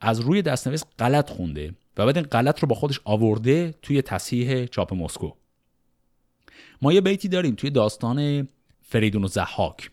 از 0.00 0.20
روی 0.20 0.42
دستنویس 0.42 0.84
غلط 0.98 1.30
خونده 1.30 1.74
و 1.96 2.06
بعد 2.06 2.16
این 2.16 2.26
غلط 2.26 2.60
رو 2.60 2.68
با 2.68 2.74
خودش 2.74 3.00
آورده 3.04 3.74
توی 3.82 4.02
تصحیح 4.02 4.66
چاپ 4.66 4.94
مسکو 4.94 5.32
ما 6.82 6.92
یه 6.92 7.00
بیتی 7.00 7.28
داریم 7.28 7.54
توی 7.54 7.70
داستان 7.70 8.48
فریدون 8.82 9.24
و 9.24 9.28
زحاک 9.28 9.90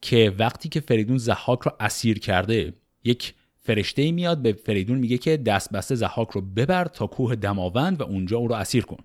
که 0.00 0.34
وقتی 0.38 0.68
که 0.68 0.80
فریدون 0.80 1.18
زحاک 1.18 1.60
رو 1.60 1.72
اسیر 1.80 2.18
کرده 2.18 2.72
یک 3.04 3.34
فرشته 3.60 4.02
ای 4.02 4.12
میاد 4.12 4.42
به 4.42 4.52
فریدون 4.52 4.98
میگه 4.98 5.18
که 5.18 5.36
دست 5.36 5.72
بسته 5.72 5.94
زحاک 5.94 6.30
رو 6.30 6.40
ببر 6.40 6.84
تا 6.84 7.06
کوه 7.06 7.34
دماوند 7.34 8.00
و 8.00 8.04
اونجا 8.04 8.38
او 8.38 8.48
رو 8.48 8.54
اسیر 8.54 8.84
کن. 8.84 9.04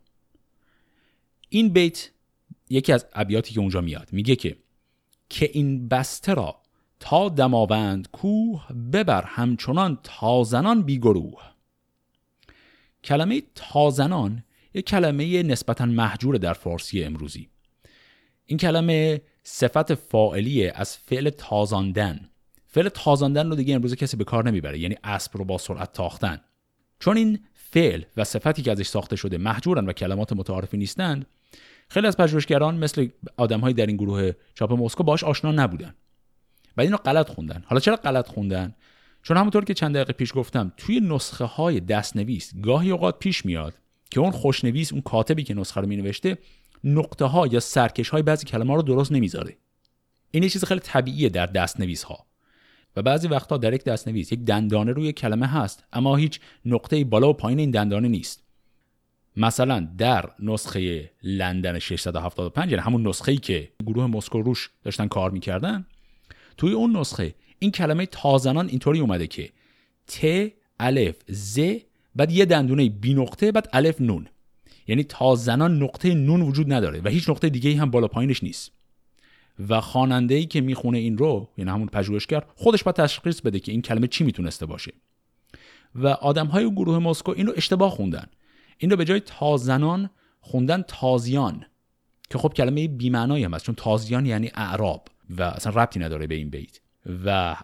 این 1.49 1.69
بیت 1.69 2.11
یکی 2.71 2.93
از 2.93 3.05
ابیاتی 3.13 3.53
که 3.53 3.59
اونجا 3.59 3.81
میاد. 3.81 4.09
میگه 4.11 4.35
که 4.35 4.57
که 5.29 5.49
این 5.53 5.87
بسته 5.87 6.33
را 6.33 6.61
تا 6.99 7.29
دماوند 7.29 8.07
کوه 8.11 8.67
ببر 8.93 9.23
همچنان 9.23 9.99
تازنان 10.03 10.81
بیگروه 10.81 11.41
کلمه 13.03 13.43
تازنان 13.55 14.43
یک 14.73 14.85
کلمه 14.85 15.43
نسبتا 15.43 15.85
محجور 15.85 16.37
در 16.37 16.53
فارسی 16.53 17.03
امروزی. 17.03 17.49
این 18.45 18.57
کلمه 18.57 19.21
صفت 19.43 19.93
فاعلی 19.93 20.67
از 20.67 20.97
فعل 20.97 21.29
تازاندن. 21.29 22.29
فعل 22.67 22.89
تازاندن 22.89 23.49
رو 23.49 23.55
دیگه 23.55 23.75
امروزه 23.75 23.95
کسی 23.95 24.17
به 24.17 24.23
کار 24.23 24.45
نمی‌بره 24.45 24.79
یعنی 24.79 24.95
اسب 25.03 25.37
رو 25.37 25.45
با 25.45 25.57
سرعت 25.57 25.93
تاختن. 25.93 26.41
چون 26.99 27.17
این 27.17 27.39
فعل 27.53 28.03
و 28.17 28.23
صفتی 28.23 28.61
که 28.61 28.71
ازش 28.71 28.87
ساخته 28.87 29.15
شده 29.15 29.37
محجورن 29.37 29.85
و 29.85 29.93
کلمات 29.93 30.33
متعارفی 30.33 30.77
نیستند 30.77 31.25
خیلی 31.91 32.07
از 32.07 32.17
پژوهشگران 32.17 32.77
مثل 32.77 33.07
آدمهایی 33.37 33.73
در 33.73 33.85
این 33.85 33.97
گروه 33.97 34.31
چاپ 34.53 34.73
مسکو 34.73 35.03
باش 35.03 35.23
آشنا 35.23 35.51
نبودن. 35.51 35.93
و 36.77 36.81
اینو 36.81 36.97
غلط 36.97 37.29
خوندن. 37.29 37.63
حالا 37.65 37.79
چرا 37.79 37.95
غلط 37.95 38.27
خوندن؟ 38.27 38.75
چون 39.23 39.37
همونطور 39.37 39.65
که 39.65 39.73
چند 39.73 39.95
دقیقه 39.95 40.13
پیش 40.13 40.31
گفتم 40.35 40.71
توی 40.77 40.99
نسخه 40.99 41.45
های 41.45 41.79
دستنویس 41.79 42.53
گاهی 42.61 42.91
اوقات 42.91 43.19
پیش 43.19 43.45
میاد 43.45 43.73
که 44.09 44.19
اون 44.19 44.31
خوشنویس 44.31 44.93
اون 44.93 45.01
کاتبی 45.01 45.43
که 45.43 45.53
نسخه 45.53 45.81
رو 45.81 45.87
مینوشته 45.87 46.37
نقطه 46.83 47.25
ها 47.25 47.47
یا 47.47 47.59
سرکش 47.59 48.09
های 48.09 48.21
بعضی 48.21 48.45
کلمه 48.45 48.75
رو 48.75 48.81
درست 48.81 49.11
نمی‌ذاره. 49.11 49.57
این 50.31 50.43
یه 50.43 50.49
چیز 50.49 50.65
خیلی 50.65 50.79
طبیعیه 50.79 51.29
در 51.29 51.45
دستنویس 51.45 52.03
ها 52.03 52.25
و 52.95 53.01
بعضی 53.01 53.27
وقتا 53.27 53.57
در 53.57 53.73
یک 53.73 53.83
دستنویس 53.83 54.31
یک 54.31 54.39
دندانه 54.39 54.91
روی 54.91 55.13
کلمه 55.13 55.47
هست 55.47 55.83
اما 55.93 56.15
هیچ 56.15 56.39
نقطه 56.65 57.03
بالا 57.03 57.29
و 57.29 57.33
پایین 57.33 57.59
این 57.59 57.71
دندانه 57.71 58.07
نیست. 58.07 58.43
مثلا 59.37 59.87
در 59.97 60.29
نسخه 60.39 61.11
لندن 61.23 61.79
675 61.79 62.71
یعنی 62.71 62.83
همون 62.83 63.07
نسخه‌ای 63.07 63.37
که 63.37 63.69
گروه 63.85 64.05
مسکو 64.07 64.41
روش 64.41 64.69
داشتن 64.83 65.07
کار 65.07 65.31
می‌کردن 65.31 65.85
توی 66.57 66.73
اون 66.73 66.97
نسخه 66.97 67.35
این 67.59 67.71
کلمه 67.71 68.05
تازنان 68.05 68.67
اینطوری 68.67 68.99
اومده 68.99 69.27
که 69.27 69.49
ت 70.07 70.51
الف 70.79 71.15
ز 71.27 71.59
بعد 72.15 72.31
یه 72.31 72.45
دندونه 72.45 72.89
بی 72.89 73.13
نقطه 73.13 73.51
بعد 73.51 73.69
الف 73.73 74.01
نون. 74.01 74.27
یعنی 74.87 75.03
تازنان 75.03 75.83
نقطه 75.83 76.13
نون 76.13 76.41
وجود 76.41 76.73
نداره 76.73 77.01
و 77.03 77.07
هیچ 77.09 77.29
نقطه 77.29 77.49
دیگه 77.49 77.77
هم 77.77 77.91
بالا 77.91 78.07
پایینش 78.07 78.43
نیست. 78.43 78.71
و 79.69 79.81
خواننده 79.81 80.35
ای 80.35 80.45
که 80.45 80.61
می‌خونه 80.61 80.97
این 80.97 81.17
رو 81.17 81.49
یعنی 81.57 81.71
همون 81.71 81.87
پژوهشگر 81.87 82.43
خودش 82.55 82.83
باید 82.83 82.95
تشخیص 82.95 83.41
بده 83.41 83.59
که 83.59 83.71
این 83.71 83.81
کلمه 83.81 84.07
چی 84.07 84.23
می‌تونسته 84.23 84.65
باشه. 84.65 84.93
و 85.95 86.07
آدم 86.07 86.47
های 86.47 86.71
گروه 86.71 86.99
مسکو 86.99 87.31
این 87.31 87.47
رو 87.47 87.53
اشتباه 87.57 87.91
خوندن. 87.91 88.25
این 88.81 88.91
رو 88.91 88.97
به 88.97 89.05
جای 89.05 89.19
تازنان 89.19 90.09
خوندن 90.39 90.81
تازیان 90.87 91.65
که 92.29 92.37
خب 92.37 92.53
کلمه 92.53 92.87
بیمعنایی 92.87 93.43
هم 93.43 93.53
هست 93.53 93.65
چون 93.65 93.75
تازیان 93.75 94.25
یعنی 94.25 94.51
اعراب 94.55 95.07
و 95.37 95.41
اصلا 95.43 95.73
ربطی 95.81 95.99
نداره 95.99 96.27
به 96.27 96.35
این 96.35 96.49
بیت. 96.49 96.79
و 97.25 97.55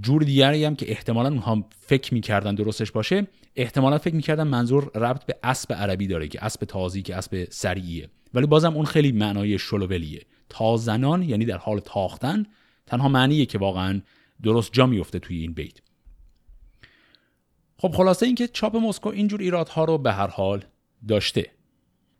جور 0.00 0.22
دیگری 0.22 0.64
هم 0.64 0.76
که 0.76 0.90
احتمالا 0.90 1.28
اونها 1.28 1.68
فکر 1.80 2.14
می‌کردن 2.14 2.54
درستش 2.54 2.92
باشه 2.92 3.26
احتمالا 3.56 3.98
فکر 3.98 4.14
می‌کردن 4.14 4.46
منظور 4.46 4.90
ربط 4.94 5.26
به 5.26 5.36
اسب 5.42 5.72
عربی 5.72 6.06
داره 6.06 6.28
که 6.28 6.44
اسب 6.44 6.64
تازی 6.64 7.02
که 7.02 7.16
اسب 7.16 7.46
سریعیه. 7.50 8.08
ولی 8.34 8.46
بازم 8.46 8.76
اون 8.76 8.84
خیلی 8.84 9.12
معنای 9.12 9.58
شلوولیه. 9.58 10.22
تازنان 10.48 11.22
یعنی 11.22 11.44
در 11.44 11.58
حال 11.58 11.80
تاختن 11.80 12.46
تنها 12.86 13.08
معنیه 13.08 13.46
که 13.46 13.58
واقعا 13.58 14.00
درست 14.42 14.72
جا 14.72 14.86
میفته 14.86 15.18
توی 15.18 15.36
این 15.36 15.52
بیت. 15.52 15.80
خب 17.84 17.92
خلاصه 17.92 18.26
اینکه 18.26 18.48
چاپ 18.48 18.76
مسکو 18.76 19.08
اینجور 19.08 19.40
ایرادها 19.40 19.84
رو 19.84 19.98
به 19.98 20.12
هر 20.12 20.26
حال 20.26 20.64
داشته. 21.08 21.50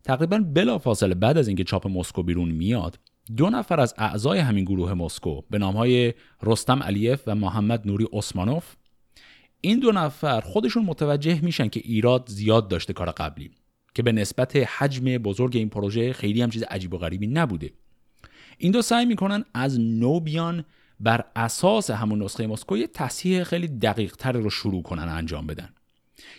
تقریبا 0.02 0.38
بلا 0.38 0.78
فاصله 0.78 1.14
بعد 1.14 1.38
از 1.38 1.48
اینکه 1.48 1.64
چاپ 1.64 1.86
مسکو 1.86 2.22
بیرون 2.22 2.48
میاد 2.48 2.98
دو 3.36 3.50
نفر 3.50 3.80
از 3.80 3.94
اعضای 3.98 4.38
همین 4.38 4.64
گروه 4.64 4.94
مسکو 4.94 5.40
به 5.50 5.58
نامهای 5.58 6.14
رستم 6.42 6.82
علیف 6.82 7.22
و 7.26 7.34
محمد 7.34 7.86
نوری 7.86 8.06
اسمانوف 8.12 8.74
این 9.60 9.78
دو 9.80 9.92
نفر 9.92 10.40
خودشون 10.40 10.84
متوجه 10.84 11.40
میشن 11.44 11.68
که 11.68 11.80
ایراد 11.84 12.28
زیاد 12.28 12.68
داشته 12.68 12.92
کار 12.92 13.10
قبلی 13.10 13.50
که 13.94 14.02
به 14.02 14.12
نسبت 14.12 14.56
حجم 14.56 15.04
بزرگ 15.04 15.56
این 15.56 15.68
پروژه 15.68 16.12
خیلی 16.12 16.42
هم 16.42 16.50
چیز 16.50 16.62
عجیب 16.62 16.94
و 16.94 16.98
غریبی 16.98 17.26
نبوده. 17.26 17.70
این 18.58 18.72
دو 18.72 18.82
سعی 18.82 19.04
می‌کنن 19.04 19.44
از 19.54 19.80
نو 19.80 20.20
بیان 20.20 20.64
بر 21.00 21.24
اساس 21.36 21.90
همون 21.90 22.22
نسخه 22.22 22.46
مسکو 22.46 22.76
یه 22.76 22.86
تصحیح 22.86 23.44
خیلی 23.44 23.68
دقیق 23.68 24.16
تر 24.16 24.32
رو 24.32 24.50
شروع 24.50 24.82
کنن 24.82 25.08
انجام 25.08 25.46
بدن. 25.46 25.68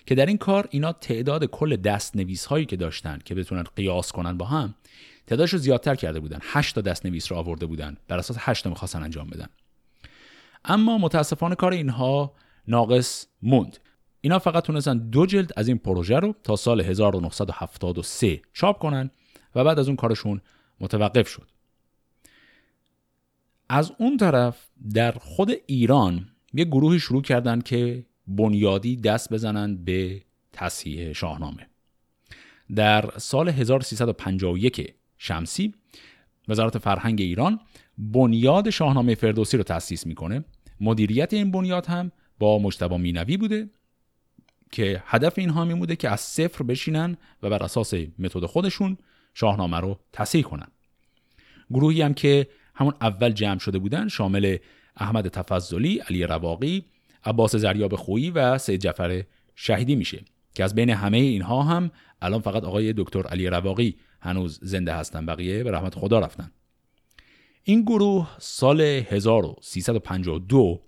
که 0.06 0.16
در 0.16 0.26
این 0.26 0.38
کار 0.38 0.68
اینا 0.72 0.94
تعداد 0.94 1.46
کل 1.46 1.76
دست 1.76 2.16
نویس 2.16 2.46
هایی 2.46 2.66
که 2.66 2.76
داشتن 2.76 3.20
که 3.26 3.36
بتونن 3.36 3.64
قیاس 3.76 4.12
کنن 4.12 4.38
با 4.38 4.46
هم 4.46 4.76
تعدادش 5.28 5.54
رو 5.54 5.60
زیادتر 5.60 5.96
کرده 5.96 6.20
بودن. 6.20 6.40
8 6.42 6.76
تا 6.76 6.82
دست 6.82 7.06
نویس 7.06 7.32
رو 7.32 7.38
آورده 7.38 7.66
بودن. 7.66 7.98
بر 8.08 8.18
اساس 8.18 8.38
8 8.40 8.64
تا 8.64 8.70
می‌خواستن 8.70 9.04
انجام 9.04 9.28
بدن. 9.28 9.48
اما 10.66 10.98
متاسفانه 10.98 11.56
کار 11.56 11.72
اینها 11.72 12.34
ناقص 12.68 13.28
موند. 13.42 13.78
اینا 14.22 14.40
فقط 14.40 14.64
تونستن 14.64 14.98
دو 14.98 15.26
جلد 15.26 15.52
از 15.58 15.68
این 15.68 15.78
پروژه 15.78 16.20
رو 16.20 16.36
تا 16.44 16.56
سال 16.56 16.82
1973 16.82 18.42
چاپ 18.54 18.80
کنن 18.80 19.12
و 19.56 19.64
بعد 19.64 19.80
از 19.80 19.88
اون 19.88 19.96
کارشون 19.96 20.42
متوقف 20.80 21.28
شد. 21.28 21.48
از 23.70 23.92
اون 23.98 24.18
طرف 24.18 24.68
در 24.94 25.12
خود 25.12 25.52
ایران 25.66 26.30
یه 26.54 26.66
گروهی 26.66 27.00
شروع 27.00 27.22
کردن 27.22 27.62
که 27.62 28.06
بنیادی 28.28 28.96
دست 28.96 29.34
بزنن 29.34 29.84
به 29.84 30.22
تصحیح 30.54 31.14
شاهنامه. 31.14 31.68
در 32.76 33.10
سال 33.18 33.50
1351 33.50 34.94
شمسی 35.18 35.74
وزارت 36.48 36.78
فرهنگ 36.78 37.22
ایران 37.22 37.60
بنیاد 37.98 38.70
شاهنامه 38.70 39.16
فردوسی 39.16 39.58
رو 39.58 39.64
تأسیس 39.64 40.06
می‌کنه. 40.06 40.46
مدیریت 40.80 41.34
این 41.34 41.52
بنیاد 41.52 41.86
هم 41.86 42.12
با 42.40 42.60
مجتبی 42.60 42.98
مینوی 42.98 43.38
بوده 43.38 43.70
که 44.72 45.04
هدف 45.06 45.38
اینها 45.38 45.66
می 45.66 45.74
بوده 45.74 45.96
که 45.96 46.10
از 46.10 46.22
صفر 46.22 46.64
بشینن 46.64 47.18
و 47.44 47.50
بر 47.50 47.64
اساس 47.64 47.94
متد 47.94 48.46
خودشون 48.46 48.98
شاهنامه 49.34 49.78
رو 49.78 50.00
تصحیح 50.14 50.44
کنن. 50.44 50.68
گروهی 51.72 52.02
هم 52.02 52.14
که 52.14 52.48
همون 52.76 52.94
اول 53.02 53.32
جمع 53.32 53.60
شده 53.60 53.80
بودن 53.80 54.08
شامل 54.08 54.58
احمد 54.98 55.28
تفضلی، 55.28 55.98
علی 55.98 56.24
رواقی، 56.24 56.86
عباس 57.24 57.56
زریاب 57.56 57.96
خویی 57.96 58.32
و 58.32 58.58
سید 58.58 58.82
جعفر 58.82 59.24
شهیدی 59.56 59.96
میشه 59.96 60.26
که 60.56 60.64
از 60.64 60.76
بین 60.76 60.90
همه 60.90 61.18
اینها 61.18 61.64
هم 61.64 61.92
الان 62.22 62.42
فقط 62.42 62.64
آقای 62.64 62.94
دکتر 62.98 63.28
علی 63.28 63.48
رواقی 63.48 63.96
هنوز 64.22 64.60
زنده 64.62 64.94
هستن 64.94 65.26
بقیه 65.26 65.64
به 65.64 65.72
رحمت 65.72 65.96
خدا 65.96 66.20
رفتن. 66.20 66.52
این 67.64 67.82
گروه 67.82 68.30
سال 68.40 68.82
1352 68.82 70.82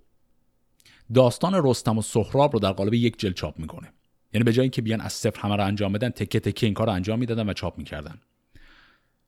داستان 1.14 1.60
رستم 1.64 1.98
و 1.98 2.02
سهراب 2.02 2.52
رو 2.52 2.58
در 2.58 2.72
قالب 2.72 2.94
یک 2.94 3.18
جلد 3.18 3.34
چاپ 3.34 3.58
می‌کنه. 3.58 3.92
یعنی 4.34 4.44
به 4.44 4.52
جای 4.52 4.62
اینکه 4.62 4.82
بیان 4.82 5.00
از 5.00 5.12
صفر 5.12 5.40
همه 5.40 5.56
رو 5.56 5.64
انجام 5.64 5.92
بدن 5.92 6.08
تکه 6.08 6.40
تکه 6.40 6.66
این 6.66 6.74
کار 6.74 6.86
رو 6.86 6.92
انجام 6.92 7.18
می‌دادن 7.18 7.48
و 7.48 7.52
چاپ 7.52 7.78
می‌کردن. 7.78 8.20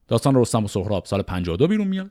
داستان 0.08 0.34
رستم 0.34 0.64
و 0.64 0.68
سهراب 0.68 1.04
سال 1.04 1.22
52 1.22 1.68
بیرون 1.68 1.88
میاد. 1.88 2.10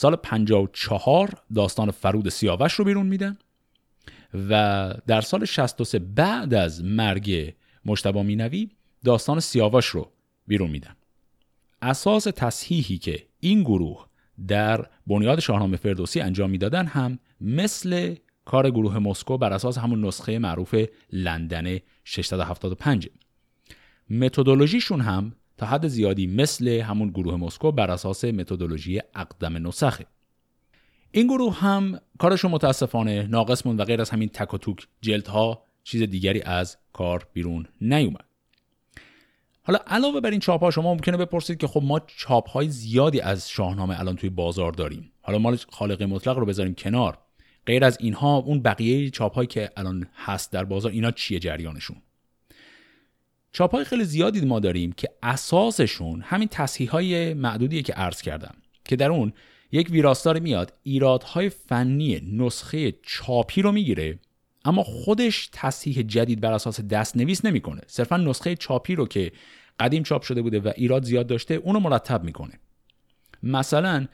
سال 0.00 0.16
54 0.16 1.42
داستان 1.54 1.90
فرود 1.90 2.28
سیاوش 2.28 2.72
رو 2.72 2.84
بیرون 2.84 3.06
میدن 3.06 3.38
و 4.50 4.94
در 5.06 5.20
سال 5.20 5.44
63 5.44 5.98
بعد 5.98 6.54
از 6.54 6.84
مرگ 6.84 7.54
مشتبا 7.84 8.22
مینوی 8.22 8.70
داستان 9.04 9.40
سیاوش 9.40 9.86
رو 9.86 10.12
بیرون 10.46 10.70
میدن. 10.70 10.96
اساس 11.82 12.24
تصحیحی 12.24 12.98
که 12.98 13.26
این 13.40 13.62
گروه 13.62 14.06
در 14.48 14.86
بنیاد 15.06 15.40
شاهنامه 15.40 15.76
فردوسی 15.76 16.20
انجام 16.20 16.50
می‌دادن 16.50 16.86
هم 16.86 17.18
مثل 17.40 18.14
کار 18.44 18.70
گروه 18.70 18.98
مسکو 18.98 19.38
بر 19.38 19.52
اساس 19.52 19.78
همون 19.78 20.04
نسخه 20.04 20.38
معروف 20.38 20.74
لندن 21.12 21.78
675 22.04 23.08
متدولوژیشون 24.10 25.00
هم 25.00 25.32
تا 25.58 25.66
حد 25.66 25.88
زیادی 25.88 26.26
مثل 26.26 26.68
همون 26.68 27.08
گروه 27.08 27.36
مسکو 27.36 27.72
بر 27.72 27.90
اساس 27.90 28.24
متدولوژی 28.24 29.00
اقدم 29.14 29.66
نسخه. 29.66 30.06
این 31.10 31.26
گروه 31.26 31.54
هم 31.54 32.00
کارشون 32.18 32.50
متاسفانه 32.50 33.26
ناقص 33.26 33.66
و 33.66 33.84
غیر 33.84 34.00
از 34.00 34.10
همین 34.10 34.28
تک 34.28 34.54
و 34.54 34.58
توک 34.58 34.86
جلدها 35.00 35.62
چیز 35.84 36.02
دیگری 36.02 36.42
از 36.42 36.76
کار 36.92 37.26
بیرون 37.32 37.66
نیومد. 37.80 38.24
حالا 39.62 39.78
علاوه 39.86 40.20
بر 40.20 40.30
این 40.30 40.40
چاپ 40.40 40.60
ها 40.60 40.70
شما 40.70 40.94
ممکنه 40.94 41.16
بپرسید 41.16 41.58
که 41.58 41.66
خب 41.66 41.82
ما 41.84 42.00
چاپ 42.06 42.50
های 42.50 42.68
زیادی 42.68 43.20
از 43.20 43.50
شاهنامه 43.50 44.00
الان 44.00 44.16
توی 44.16 44.30
بازار 44.30 44.72
داریم. 44.72 45.12
حالا 45.22 45.38
ما 45.38 45.56
خالق 45.70 46.02
مطلق 46.02 46.38
رو 46.38 46.46
بذاریم 46.46 46.74
کنار. 46.74 47.18
غیر 47.66 47.84
از 47.84 47.98
اینها 48.00 48.36
اون 48.36 48.62
بقیه 48.62 49.10
چاپ 49.10 49.34
هایی 49.34 49.46
که 49.46 49.70
الان 49.76 50.06
هست 50.16 50.52
در 50.52 50.64
بازار 50.64 50.92
اینا 50.92 51.10
چیه 51.10 51.38
جریانشون؟ 51.38 51.96
چاپ 53.52 53.74
های 53.74 53.84
خیلی 53.84 54.04
زیادی 54.04 54.40
ما 54.40 54.60
داریم 54.60 54.92
که 54.92 55.08
اساسشون 55.22 56.20
همین 56.20 56.48
تصحیح 56.48 56.90
های 56.90 57.34
معدودیه 57.34 57.82
که 57.82 57.92
عرض 57.92 58.22
کردم 58.22 58.54
که 58.84 58.96
در 58.96 59.10
اون 59.10 59.32
یک 59.72 59.90
ویراستار 59.90 60.38
میاد 60.38 60.72
ایرادهای 60.82 61.48
فنی 61.48 62.20
نسخه 62.32 62.92
چاپی 63.02 63.62
رو 63.62 63.72
می‌گیره 63.72 64.18
اما 64.64 64.82
خودش 64.82 65.48
تصحیح 65.52 66.02
جدید 66.02 66.40
بر 66.40 66.52
اساس 66.52 66.80
دست 66.80 67.16
نویس 67.16 67.44
نمی‌کنه. 67.44 67.80
صرفا 67.86 68.16
نسخه 68.16 68.56
چاپی 68.56 68.94
رو 68.94 69.06
که 69.06 69.32
قدیم 69.80 70.02
چاپ 70.02 70.22
شده 70.22 70.42
بوده 70.42 70.60
و 70.60 70.72
ایراد 70.76 71.04
زیاد 71.04 71.26
داشته 71.26 71.54
اونو 71.54 71.80
مرتب 71.80 72.24
می‌کنه. 72.24 72.52
مثلا 73.42 74.06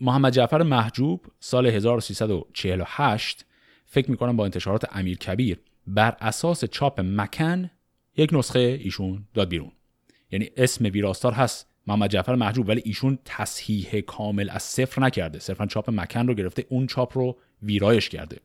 محمد 0.00 0.32
جعفر 0.32 0.62
محجوب 0.62 1.26
سال 1.40 1.66
1348 1.66 3.44
فکر 3.86 4.10
می‌کنم 4.10 4.36
با 4.36 4.44
انتشارات 4.44 4.84
امیر 4.96 5.18
کبیر 5.18 5.58
بر 5.86 6.16
اساس 6.20 6.64
چاپ 6.64 7.00
مکن 7.00 7.70
یک 8.16 8.30
نسخه 8.32 8.58
ایشون 8.58 9.24
داد 9.34 9.48
بیرون. 9.48 9.72
یعنی 10.30 10.50
اسم 10.56 10.84
ویراستار 10.84 11.32
هست. 11.32 11.66
محمد 11.86 12.10
جعفر 12.10 12.34
محجوب 12.34 12.68
ولی 12.68 12.82
ایشون 12.84 13.18
تصحیح 13.24 14.00
کامل 14.00 14.50
از 14.50 14.62
صفر 14.62 15.02
نکرده. 15.02 15.38
صرفا 15.38 15.66
چاپ 15.66 15.90
مکن 15.90 16.26
رو 16.26 16.34
گرفته 16.34 16.66
اون 16.68 16.86
چاپ 16.86 17.18
رو 17.18 17.36
ویرایش 17.62 18.08
کرده. 18.08 18.36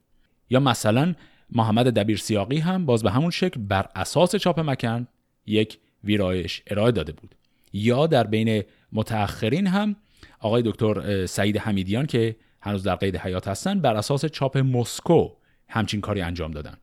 یا 0.50 0.60
مثلا 0.60 1.16
محمد 1.50 1.88
دبیر 1.88 2.18
سیاقی 2.18 2.58
هم 2.58 2.86
باز 2.86 3.04
به 3.04 3.12
همون 3.12 3.32
شکل 3.32 3.62
بر 3.62 3.90
اساس 3.96 4.36
چاپ 4.36 4.60
مکن 4.60 5.08
یک 5.46 5.78
ویرایش 6.04 6.62
ارائه 6.68 6.92
داده 6.92 7.12
بود. 7.12 7.36
یا 7.74 8.08
در 8.08 8.24
بین 8.24 8.64
متأخرین 8.92 9.68
هم 9.68 9.96
آقای 10.40 10.64
دکتر 10.66 11.26
سعید 11.26 11.58
حمیدیان 11.58 12.06
که 12.06 12.36
هنوز 12.62 12.84
در 12.84 12.96
قید 12.96 13.18
حیات 13.18 13.48
هستن 13.48 13.80
بر 13.80 13.96
اساس 13.96 14.26
چاپ 14.26 14.58
مسکو 14.58 15.30
همچین 15.70 16.02
کاری 16.02 16.22
انجام 16.22 16.52
دادن. 16.52 16.78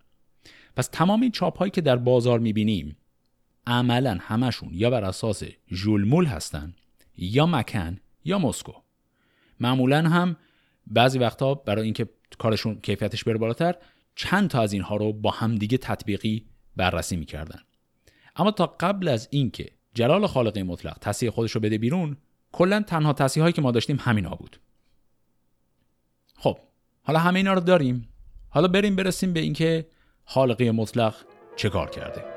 پس 0.77 0.89
تمام 0.93 1.21
این 1.21 1.31
چاپ 1.31 1.59
هایی 1.59 1.71
که 1.71 1.81
در 1.81 1.97
بازار 1.97 2.39
می‌بینیم 2.39 2.97
عملا 3.67 4.19
همشون 4.21 4.71
یا 4.73 4.91
بر 4.91 5.05
اساس 5.05 5.43
ژولمول 5.73 6.27
هستن 6.27 6.75
یا 7.17 7.47
مکن 7.47 8.01
یا 8.25 8.39
مسکو. 8.39 8.73
معمولا 9.61 10.09
هم 10.09 10.37
بعضی 10.87 11.19
وقتا 11.19 11.55
برای 11.55 11.85
اینکه 11.85 12.09
کارشون 12.39 12.81
کیفیتش 12.81 13.25
بره 13.25 13.39
بالاتر 13.39 13.75
چند 14.15 14.51
تا 14.51 14.61
از 14.61 14.73
اینها 14.73 14.97
رو 14.97 15.13
با 15.13 15.31
همدیگه 15.31 15.79
تطبیقی 15.79 16.47
بررسی 16.77 17.17
می‌کردن. 17.17 17.61
اما 18.37 18.51
تا 18.51 18.67
قبل 18.67 19.09
از 19.09 19.29
اینکه 19.31 19.71
جلال 19.95 20.27
خالقی 20.27 20.63
مطلق 20.63 20.99
تصحیح 21.01 21.31
خودش 21.31 21.53
رو 21.53 21.61
بده 21.61 21.79
بیرون 21.79 22.17
کلا 22.53 22.81
تنها 22.81 23.13
تصحیح 23.13 23.43
هایی 23.43 23.53
که 23.53 23.63
ما 23.63 23.71
داشتیم 23.71 23.97
همینا 24.01 24.31
بود. 24.31 24.61
خب 26.35 26.59
حالا 27.03 27.19
همه 27.19 27.37
اینا 27.37 27.53
رو 27.53 27.61
داریم. 27.61 28.09
حالا 28.49 28.69
بریم 28.69 28.97
برسیم 28.97 29.33
به 29.33 29.41
اینکه 29.41 29.87
خالقی 30.25 30.71
مطلق 30.71 31.15
چه 31.57 31.69
کار 31.69 31.91
کرده؟ 31.91 32.34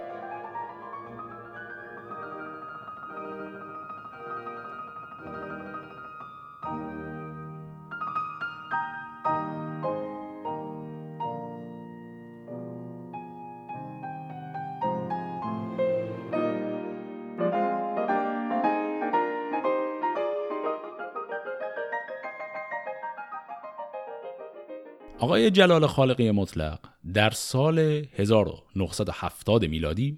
آقای 25.20 25.52
جلال 25.52 25.88
خالقی 25.88 26.32
مطلق 26.32 26.80
در 27.14 27.30
سال 27.30 27.80
1970 28.16 29.66
میلادی 29.66 30.18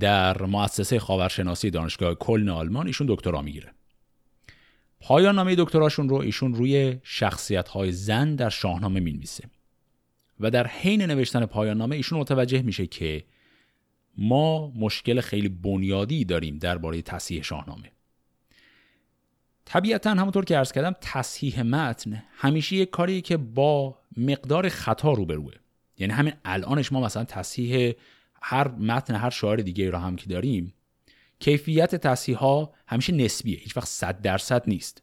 در 0.00 0.42
مؤسسه 0.42 0.98
خاورشناسی 0.98 1.70
دانشگاه 1.70 2.14
کلن 2.14 2.48
آلمان 2.48 2.86
ایشون 2.86 3.06
دکترا 3.10 3.42
می‌گیره. 3.42 3.72
پایان 5.00 5.34
نامه 5.34 5.54
دکتراشون 5.58 6.08
رو 6.08 6.16
ایشون 6.16 6.54
روی 6.54 6.98
شخصیت 7.02 7.68
های 7.68 7.92
زن 7.92 8.34
در 8.34 8.50
شاهنامه 8.50 9.00
می‌نویسه 9.00 9.44
و 10.40 10.50
در 10.50 10.66
حین 10.66 11.02
نوشتن 11.02 11.46
پایان 11.46 11.76
نامه 11.76 11.96
ایشون 11.96 12.18
متوجه 12.18 12.62
میشه 12.62 12.86
که 12.86 13.24
ما 14.18 14.72
مشکل 14.76 15.20
خیلی 15.20 15.48
بنیادی 15.48 16.24
داریم 16.24 16.58
درباره 16.58 17.02
تصحیح 17.02 17.42
شاهنامه 17.42 17.92
طبیعتا 19.64 20.10
همونطور 20.10 20.44
که 20.44 20.56
عرض 20.56 20.72
کردم 20.72 20.94
تصحیح 21.00 21.62
متن 21.62 22.22
همیشه 22.36 22.76
یک 22.76 22.90
کاری 22.90 23.20
که 23.20 23.36
با 23.36 23.98
مقدار 24.16 24.68
خطا 24.68 25.12
روبروه. 25.12 25.52
یعنی 25.98 26.12
همین 26.12 26.32
الانش 26.44 26.92
ما 26.92 27.00
مثلا 27.00 27.24
تصحیح 27.24 27.94
هر 28.42 28.68
متن 28.68 29.14
هر 29.14 29.30
شاعر 29.30 29.56
دیگه 29.56 29.90
را 29.90 29.98
هم 29.98 30.16
که 30.16 30.26
داریم 30.26 30.74
کیفیت 31.38 31.94
تصحیح 31.94 32.36
ها 32.36 32.74
همیشه 32.86 33.12
نسبیه 33.12 33.58
هیچ 33.58 33.76
وقت 33.76 33.88
صد 33.88 34.20
درصد 34.20 34.62
نیست. 34.66 35.02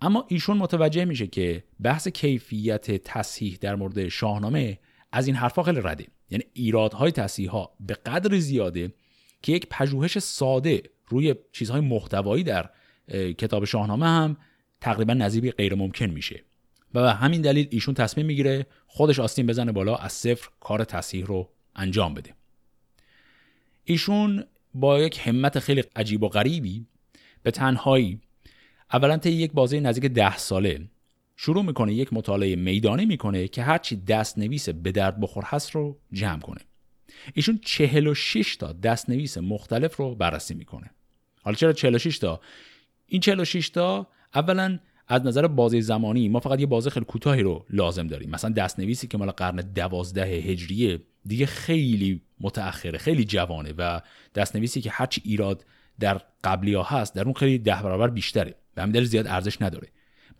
اما 0.00 0.26
ایشون 0.28 0.56
متوجه 0.56 1.04
میشه 1.04 1.26
که 1.26 1.64
بحث 1.80 2.08
کیفیت 2.08 2.90
تصحیح 2.90 3.58
در 3.60 3.74
مورد 3.74 4.08
شاهنامه 4.08 4.78
از 5.12 5.26
این 5.26 5.36
حرفا 5.36 5.62
خیلی 5.62 5.80
رده. 5.84 6.06
یعنی 6.30 6.44
ایرادهای 6.52 7.12
تصحیح 7.12 7.50
ها 7.50 7.76
به 7.80 7.94
قدر 7.94 8.38
زیاده 8.38 8.92
که 9.42 9.52
یک 9.52 9.66
پژوهش 9.70 10.18
ساده 10.18 10.82
روی 11.08 11.34
چیزهای 11.52 11.80
محتوایی 11.80 12.44
در 12.44 12.70
کتاب 13.38 13.64
شاهنامه 13.64 14.06
هم 14.06 14.36
تقریبا 14.80 15.14
نظیری 15.14 15.50
غیر 15.50 15.74
ممکن 15.74 16.06
میشه. 16.06 16.44
و 16.94 17.02
به 17.02 17.12
همین 17.12 17.40
دلیل 17.42 17.68
ایشون 17.70 17.94
تصمیم 17.94 18.26
می‌گیره 18.26 18.66
خودش 18.86 19.20
آستین 19.20 19.46
بزنه 19.46 19.72
بالا 19.72 19.96
از 19.96 20.12
صفر 20.12 20.48
کار 20.60 20.84
تصحیح 20.84 21.24
رو 21.24 21.48
انجام 21.76 22.14
بده. 22.14 22.34
ایشون 23.84 24.44
با 24.74 25.00
یک 25.00 25.20
همت 25.28 25.58
خیلی 25.58 25.84
عجیب 25.96 26.22
و 26.22 26.28
غریبی 26.28 26.86
به 27.42 27.50
تنهایی 27.50 28.20
اولا 28.92 29.16
طی 29.16 29.30
یک 29.30 29.52
بازه 29.52 29.80
نزدیک 29.80 30.12
ده 30.12 30.36
ساله 30.36 30.80
شروع 31.36 31.64
می‌کنه 31.64 31.94
یک 31.94 32.12
مطالعه 32.12 32.56
میدانی 32.56 33.06
می‌کنه 33.06 33.48
که 33.48 33.62
هرچی 33.62 33.96
دست 33.96 34.38
نویس 34.38 34.68
به 34.68 34.92
درد 34.92 35.20
بخور 35.20 35.44
هست 35.46 35.70
رو 35.70 35.98
جمع 36.12 36.40
کنه. 36.40 36.60
ایشون 37.34 37.58
46 37.62 38.56
تا 38.56 38.72
دست 38.72 39.10
نویس 39.10 39.38
مختلف 39.38 39.96
رو 39.96 40.14
بررسی 40.14 40.54
می‌کنه. 40.54 40.90
حالا 41.42 41.56
چرا 41.56 41.72
46 41.72 42.18
تا؟ 42.18 42.40
این 43.06 43.20
46 43.20 43.68
تا 43.68 44.06
اولا 44.34 44.78
از 45.08 45.26
نظر 45.26 45.46
بازه 45.46 45.80
زمانی 45.80 46.28
ما 46.28 46.40
فقط 46.40 46.60
یه 46.60 46.66
بازه 46.66 46.90
خیلی 46.90 47.06
کوتاهی 47.06 47.42
رو 47.42 47.64
لازم 47.70 48.06
داریم. 48.06 48.30
مثلا 48.30 48.50
دستنویسی 48.50 49.06
که 49.06 49.18
مال 49.18 49.30
قرن 49.30 49.56
دوازده 49.56 50.22
هجریه 50.22 51.00
دیگه 51.26 51.46
خیلی 51.46 52.22
متأخره 52.40 52.98
خیلی 52.98 53.24
جوانه 53.24 53.74
و 53.78 54.00
دستنویسی 54.34 54.80
که 54.80 54.90
هرچی 54.90 55.22
ایراد 55.24 55.64
در 56.00 56.20
قبلی 56.44 56.74
ها 56.74 56.82
هست 56.82 57.14
در 57.14 57.24
اون 57.24 57.32
خیلی 57.32 57.58
ده 57.58 57.82
برابر 57.82 58.08
بیشتره 58.08 58.54
به 58.74 58.82
همین 58.82 59.04
زیاد 59.04 59.26
ارزش 59.26 59.62
نداره. 59.62 59.88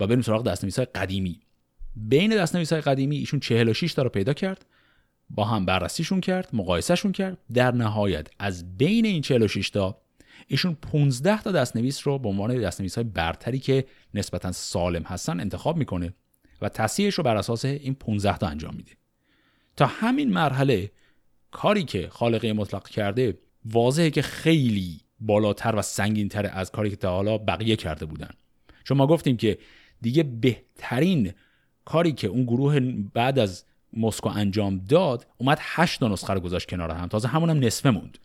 و 0.01 0.07
بریم 0.07 0.23
سراغ 0.23 0.45
دستنویس 0.45 0.77
های 0.77 0.87
قدیمی. 0.95 1.41
بین 1.97 2.37
دستنویس 2.37 2.73
های 2.73 2.83
قدیمی 2.83 3.17
ایشون 3.17 3.41
46 3.41 3.95
تا 3.95 4.03
رو 4.03 4.09
پیدا 4.09 4.33
کرد 4.33 4.67
با 5.31 5.45
هم 5.45 5.67
بررسیشون 5.67 6.21
کرد 6.21 6.49
مقایسهشون 6.53 7.13
کرد. 7.13 7.39
در 7.55 7.71
نهایت 7.75 8.29
از 8.39 8.77
بین 8.77 9.07
این 9.07 9.23
46 9.23 9.71
تا 9.71 9.99
ایشون 10.47 10.75
15 10.75 11.43
تا 11.43 11.53
دستنویس 11.53 12.07
رو 12.07 12.19
به 12.19 12.29
عنوان 12.29 12.61
دستنویس 12.61 12.95
های 12.95 13.05
برتری 13.05 13.59
که 13.59 13.85
نسبتا 14.15 14.53
سالم 14.53 15.03
هستن 15.03 15.41
انتخاب 15.41 15.77
می‌کنه 15.77 16.15
و 16.63 16.69
تصحیحش 16.69 17.15
رو 17.15 17.25
بر 17.25 17.37
اساس 17.37 17.65
این 17.65 17.95
15 17.95 18.39
تا 18.39 18.47
انجام 18.47 18.75
میده. 18.75 18.93
تا 19.77 19.87
همین 19.87 20.33
مرحله 20.33 20.91
کاری 21.51 21.85
که 21.85 22.09
خالقه 22.11 22.53
مطلق 22.53 22.89
کرده 22.89 23.39
واضحه 23.65 24.11
که 24.11 24.23
خیلی 24.23 25.01
بالاتر 25.21 25.75
و 25.77 25.83
سنگینتر 25.83 26.51
از 26.53 26.71
کاری 26.71 26.91
که 26.91 26.97
تا 26.97 27.11
حالا 27.11 27.39
بقیه 27.39 27.77
کرده 27.77 28.07
بودن. 28.07 28.31
چون 28.85 28.97
ما 28.97 29.07
گفتیم 29.07 29.37
که 29.37 29.59
دیگه 30.03 30.23
بهترین 30.23 31.33
کاری 31.85 32.13
که 32.13 32.29
اون 32.29 32.45
گروه 32.45 32.81
بعد 33.15 33.39
از 33.39 33.65
مسکو 33.93 34.29
انجام 34.29 34.79
داد 34.79 35.27
اومد 35.39 35.59
8 35.61 36.01
تا 36.01 36.09
نسخه 36.09 36.33
رو 36.33 36.41
گذاشت 36.41 36.69
کنار 36.69 36.91
هم. 36.91 37.09
تازه 37.09 37.29
همون 37.29 37.51
هم 37.51 37.59
نصفه 37.59 37.91
موند. 37.91 38.19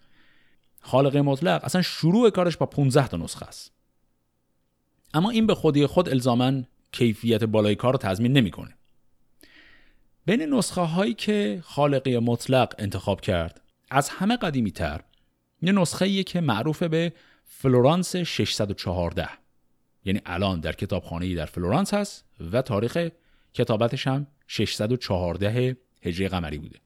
خالق 0.81 1.17
مطلق 1.17 1.63
اصلا 1.63 1.81
شروع 1.81 2.29
کارش 2.29 2.57
با 2.57 2.65
15 2.65 3.07
تا 3.07 3.17
نسخه 3.17 3.45
است. 3.45 3.71
اما 5.13 5.29
این 5.29 5.47
به 5.47 5.55
خودی 5.55 5.85
خود 5.85 6.09
الزاما 6.09 6.61
کیفیت 6.91 7.43
بالای 7.43 7.75
کار 7.75 7.93
رو 7.93 7.99
تضمین 7.99 8.33
نمی‌کنه. 8.33 8.75
بین 10.25 10.41
نسخه 10.41 10.81
هایی 10.81 11.13
که 11.13 11.61
خالقی 11.63 12.17
مطلق 12.17 12.75
انتخاب 12.79 13.21
کرد 13.21 13.61
از 13.89 14.09
همه 14.09 14.37
قدیمی 14.37 14.71
تر 14.71 15.01
یه 15.61 15.71
نسخه 15.71 16.23
که 16.23 16.41
معروف 16.41 16.83
به 16.83 17.13
فلورانس 17.45 18.15
614 18.15 19.29
یعنی 20.05 20.21
الان 20.25 20.59
در 20.59 20.71
کتابخانه 20.71 21.35
در 21.35 21.45
فلورانس 21.45 21.93
هست 21.93 22.25
و 22.51 22.61
تاریخ 22.61 23.09
کتابتش 23.53 24.07
هم 24.07 24.27
614 24.47 25.77
هجری 26.01 26.27
قمری 26.27 26.57
بوده. 26.57 26.79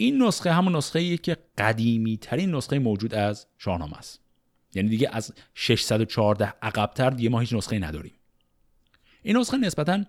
این 0.00 0.22
نسخه 0.22 0.52
همون 0.52 0.76
نسخه 0.76 0.98
ایه 0.98 1.16
که 1.16 1.36
قدیمی 1.58 2.16
ترین 2.16 2.54
نسخه 2.54 2.78
موجود 2.78 3.14
از 3.14 3.46
شاهنامه 3.58 3.98
است. 3.98 4.20
یعنی 4.74 4.88
دیگه 4.88 5.08
از 5.12 5.32
614 5.54 6.54
عقبتر 6.62 7.10
دیگه 7.10 7.28
ما 7.28 7.40
هیچ 7.40 7.52
نسخه 7.52 7.78
نداریم. 7.78 8.12
این 9.22 9.36
نسخه 9.36 9.56
نسبتا 9.56 10.04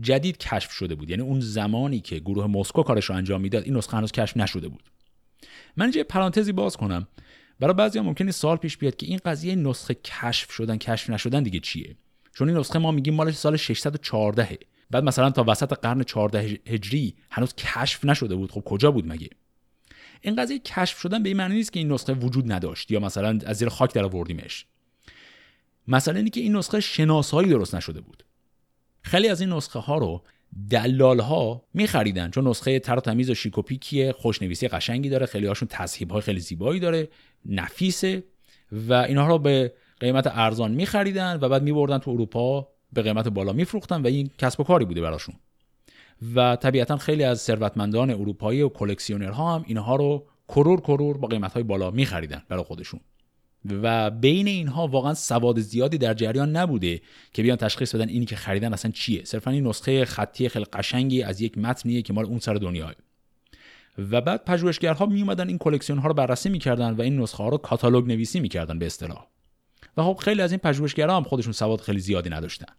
جدید 0.00 0.38
کشف 0.38 0.70
شده 0.70 0.94
بود. 0.94 1.10
یعنی 1.10 1.22
اون 1.22 1.40
زمانی 1.40 2.00
که 2.00 2.18
گروه 2.18 2.46
مسکو 2.46 2.82
کارش 2.82 3.04
رو 3.04 3.14
انجام 3.14 3.40
می‌داد 3.40 3.64
این 3.64 3.76
نسخه 3.76 3.96
هنوز 3.96 4.12
کشف 4.12 4.36
نشده 4.36 4.68
بود. 4.68 4.90
من 5.76 5.84
اینجا 5.84 6.04
پرانتزی 6.04 6.52
باز 6.52 6.76
کنم. 6.76 7.08
برای 7.60 7.74
بعضی 7.74 7.98
ها 7.98 8.04
ممکنه 8.04 8.30
سال 8.30 8.56
پیش 8.56 8.76
بیاد 8.76 8.96
که 8.96 9.06
این 9.06 9.20
قضیه 9.24 9.54
نسخه 9.54 9.94
کشف 9.94 10.52
شدن 10.52 10.76
کشف 10.76 11.10
نشدن 11.10 11.42
دیگه 11.42 11.60
چیه؟ 11.60 11.96
چون 12.34 12.48
این 12.48 12.58
نسخه 12.58 12.78
ما 12.78 12.90
میگیم 12.90 13.14
مال 13.14 13.32
سال 13.32 13.56
614 13.56 14.58
بعد 14.90 15.04
مثلا 15.04 15.30
تا 15.30 15.44
وسط 15.48 15.72
قرن 15.72 16.02
14 16.02 16.60
هجری 16.66 17.14
هنوز 17.30 17.54
کشف 17.54 18.04
نشده 18.04 18.34
بود. 18.34 18.52
خب 18.52 18.62
کجا 18.64 18.90
بود 18.90 19.06
مگه؟ 19.06 19.30
این 20.20 20.36
قضیه 20.36 20.58
کشف 20.58 20.98
شدن 20.98 21.22
به 21.22 21.28
این 21.28 21.36
معنی 21.38 21.54
نیست 21.54 21.72
که 21.72 21.78
این 21.80 21.92
نسخه 21.92 22.12
وجود 22.12 22.52
نداشت 22.52 22.90
یا 22.90 23.00
مثلا 23.00 23.38
از 23.46 23.56
زیر 23.56 23.68
خاک 23.68 23.94
در 23.94 24.04
آوردیمش. 24.04 24.66
مثلا 25.88 26.16
اینه 26.16 26.30
که 26.30 26.40
این 26.40 26.56
نسخه 26.56 26.80
شناسایی 26.80 27.48
درست 27.48 27.74
نشده 27.74 28.00
بود. 28.00 28.24
خیلی 29.02 29.28
از 29.28 29.40
این 29.40 29.52
نسخه 29.52 29.78
ها 29.78 29.98
رو 29.98 30.22
دلال 30.70 31.20
ها 31.20 31.64
میخریدن 31.74 32.30
چون 32.30 32.48
نسخه 32.48 32.78
تر 32.78 32.96
و 32.96 33.00
تمیز 33.00 33.30
و 33.30 33.34
شیک 33.34 34.12
خوشنویسی 34.12 34.68
قشنگی 34.68 35.08
داره 35.08 35.26
خیلی 35.26 35.46
هاشون 35.46 35.68
تصحیب 35.68 36.10
های 36.10 36.20
خیلی 36.20 36.40
زیبایی 36.40 36.80
داره 36.80 37.08
نفیسه 37.46 38.24
و 38.72 38.92
اینها 38.92 39.26
رو 39.26 39.38
به 39.38 39.72
قیمت 40.00 40.26
ارزان 40.26 40.72
میخریدن 40.72 41.38
و 41.40 41.48
بعد 41.48 41.62
میبردن 41.62 41.98
تو 41.98 42.10
اروپا 42.10 42.68
به 42.94 43.02
قیمت 43.02 43.28
بالا 43.28 43.52
میفروختن 43.52 44.02
و 44.02 44.06
این 44.06 44.30
کسب 44.38 44.60
و 44.60 44.64
کاری 44.64 44.84
بوده 44.84 45.00
براشون. 45.00 45.34
و 46.34 46.56
طبیعتا 46.56 46.96
خیلی 46.96 47.24
از 47.24 47.40
ثروتمندان 47.40 48.10
اروپایی 48.10 48.62
و 48.62 48.68
کلکسیونرها 48.68 49.54
هم 49.54 49.64
اینها 49.66 49.96
رو 49.96 50.26
کرور 50.48 50.80
کرور 50.80 51.18
با 51.18 51.28
قیمت 51.28 51.52
های 51.52 51.62
بالا 51.62 51.90
میخریدن 51.90 52.42
برای 52.48 52.64
خودشون. 52.64 53.00
و 53.82 54.10
بین 54.10 54.46
اینها 54.46 54.86
واقعا 54.86 55.14
سواد 55.14 55.60
زیادی 55.60 55.98
در 55.98 56.14
جریان 56.14 56.56
نبوده 56.56 57.00
که 57.32 57.42
بیان 57.42 57.56
تشخیص 57.56 57.94
بدن 57.94 58.08
اینی 58.08 58.24
که 58.24 58.36
خریدن 58.36 58.72
اصلا 58.72 58.90
چیه. 58.90 59.24
صرفا 59.24 59.50
این 59.50 59.66
نسخه 59.66 60.04
خطی 60.04 60.48
خیلی 60.48 60.64
قشنگی 60.64 61.22
از 61.22 61.40
یک 61.40 61.58
متنیه 61.58 62.02
که 62.02 62.12
مال 62.12 62.24
اون 62.24 62.38
سر 62.38 62.54
دنیاه. 62.54 62.94
و 63.98 64.20
بعد 64.20 64.44
پژوهشگرها 64.44 65.06
می 65.06 65.20
اومدن 65.20 65.48
این 65.48 65.58
کلکسیون 65.58 65.98
ها 65.98 66.08
رو 66.08 66.14
بررسی 66.14 66.48
می‌کردن 66.48 66.90
و 66.90 67.02
این 67.02 67.20
نسخه 67.20 67.42
ها 67.42 67.48
رو 67.48 67.56
کاتالوگ 67.56 68.06
نویسی 68.06 68.40
می‌کردن 68.40 68.78
به 68.78 68.86
اصطلاح. 68.86 69.26
و 69.96 70.02
خب 70.02 70.16
خیلی 70.20 70.42
از 70.42 70.52
این 70.52 70.58
پژوهشگرها 70.58 71.16
هم 71.16 71.22
خودشون 71.22 71.52
سواد 71.52 71.80
خیلی 71.80 72.00
زیادی 72.00 72.30
نداشتن. 72.30 72.72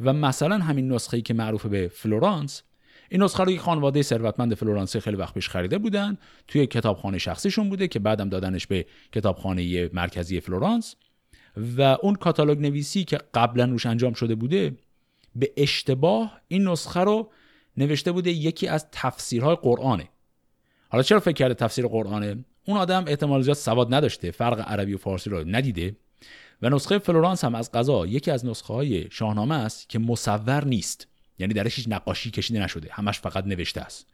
و 0.00 0.12
مثلا 0.12 0.58
همین 0.58 0.92
نسخه 0.92 1.16
ای 1.16 1.22
که 1.22 1.34
معروف 1.34 1.66
به 1.66 1.88
فلورانس 1.88 2.62
این 3.10 3.22
نسخه 3.22 3.44
رو 3.44 3.50
یک 3.50 3.60
خانواده 3.60 4.02
ثروتمند 4.02 4.54
فلورانسی 4.54 5.00
خیلی 5.00 5.16
وقت 5.16 5.34
پیش 5.34 5.48
خریده 5.48 5.78
بودن 5.78 6.18
توی 6.48 6.66
کتابخانه 6.66 7.18
شخصیشون 7.18 7.68
بوده 7.68 7.88
که 7.88 7.98
بعدم 7.98 8.28
دادنش 8.28 8.66
به 8.66 8.86
کتابخانه 9.12 9.90
مرکزی 9.92 10.40
فلورانس. 10.40 10.96
و 11.76 11.82
اون 12.02 12.14
کاتالوگ 12.14 12.60
نویسی 12.60 13.04
که 13.04 13.18
قبلا 13.34 13.64
روش 13.64 13.86
انجام 13.86 14.12
شده 14.12 14.34
بوده 14.34 14.76
به 15.36 15.52
اشتباه 15.56 16.40
این 16.48 16.68
نسخه 16.68 17.00
رو 17.00 17.30
نوشته 17.76 18.12
بوده 18.12 18.30
یکی 18.30 18.68
از 18.68 18.86
تفسیرهای 18.92 19.56
قرآنه. 19.56 20.08
حالا 20.88 21.02
چرا 21.02 21.20
فکر 21.20 21.34
کرده 21.34 21.54
تفسیر 21.54 21.86
قرآنه؟ 21.86 22.44
اون 22.66 22.76
آدم 22.76 23.04
احتمال 23.06 23.42
زیاد 23.42 23.56
سواد 23.56 23.94
نداشته 23.94 24.30
فرق 24.30 24.60
عربی 24.60 24.94
و 24.94 24.98
فارسی 24.98 25.30
رو 25.30 25.44
ندیده. 25.46 25.96
و 26.62 26.68
نسخه 26.70 26.98
فلورانس 26.98 27.44
هم 27.44 27.54
از 27.54 27.72
قضا 27.72 28.06
یکی 28.06 28.30
از 28.30 28.46
نسخه 28.46 28.74
های 28.74 29.10
شاهنامه 29.10 29.54
است 29.54 29.88
که 29.88 29.98
مصور 29.98 30.64
نیست. 30.64 31.08
یعنی 31.38 31.54
درش 31.54 31.76
هیچ 31.76 31.86
نقاشی 31.88 32.30
کشیده 32.30 32.60
نشده. 32.60 32.88
همش 32.92 33.20
فقط 33.20 33.46
نوشته 33.46 33.80
است. 33.80 34.06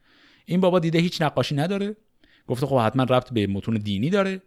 این 0.45 0.61
بابا 0.61 0.79
دیده 0.79 0.99
هیچ 0.99 1.23
نقاشی 1.23 1.55
نداره. 1.55 1.97
گفته 2.47 2.67
خب 2.67 2.79
حتما 2.79 3.03
ربط 3.03 3.33
به 3.33 3.47
متون 3.47 3.75
دینی 3.75 4.11
داره. 4.11 4.43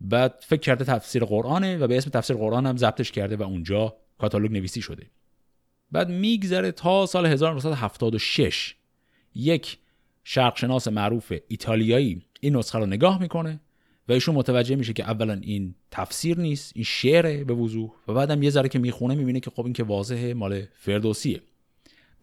بعد 0.00 0.44
فکر 0.46 0.60
کرده 0.60 0.84
تفسیر 0.84 1.24
قرآنه 1.24 1.78
و 1.78 1.86
به 1.86 1.96
اسم 1.96 2.10
تفسیر 2.10 2.36
قرآن 2.36 2.66
هم 2.66 2.76
ضبطش 2.76 3.12
کرده 3.12 3.36
و 3.36 3.42
اونجا 3.42 3.96
کاتالوگ 4.18 4.52
نویسی 4.52 4.82
شده. 4.82 5.06
بعد 5.92 6.08
میگذره 6.08 6.72
تا 6.72 7.06
سال 7.06 7.26
1976 7.26 8.74
یک 9.34 9.78
شرقشناس 10.24 10.88
معروف 10.88 11.32
ایتالیایی 11.48 12.22
این 12.40 12.56
نسخه 12.56 12.78
رو 12.78 12.86
نگاه 12.86 13.20
می‌کنه. 13.20 13.60
و 14.08 14.12
ایشون 14.12 14.34
متوجه 14.34 14.76
میشه 14.76 14.92
که 14.92 15.04
اولا 15.04 15.40
این 15.42 15.74
تفسیر 15.90 16.38
نیست 16.38 16.72
این 16.74 16.84
شعره 16.84 17.44
به 17.44 17.54
وضوح 17.54 17.90
و 18.08 18.14
بعدم 18.14 18.42
یه 18.42 18.50
ذره 18.50 18.68
که 18.68 18.78
می‌خونه 18.78 19.14
می‌بینه 19.14 19.40
که 19.40 19.50
خب 19.50 19.64
این 19.64 19.72
که 19.72 19.84
واضحه 19.84 20.34
مال 20.34 20.62
فردوسیه. 20.74 21.42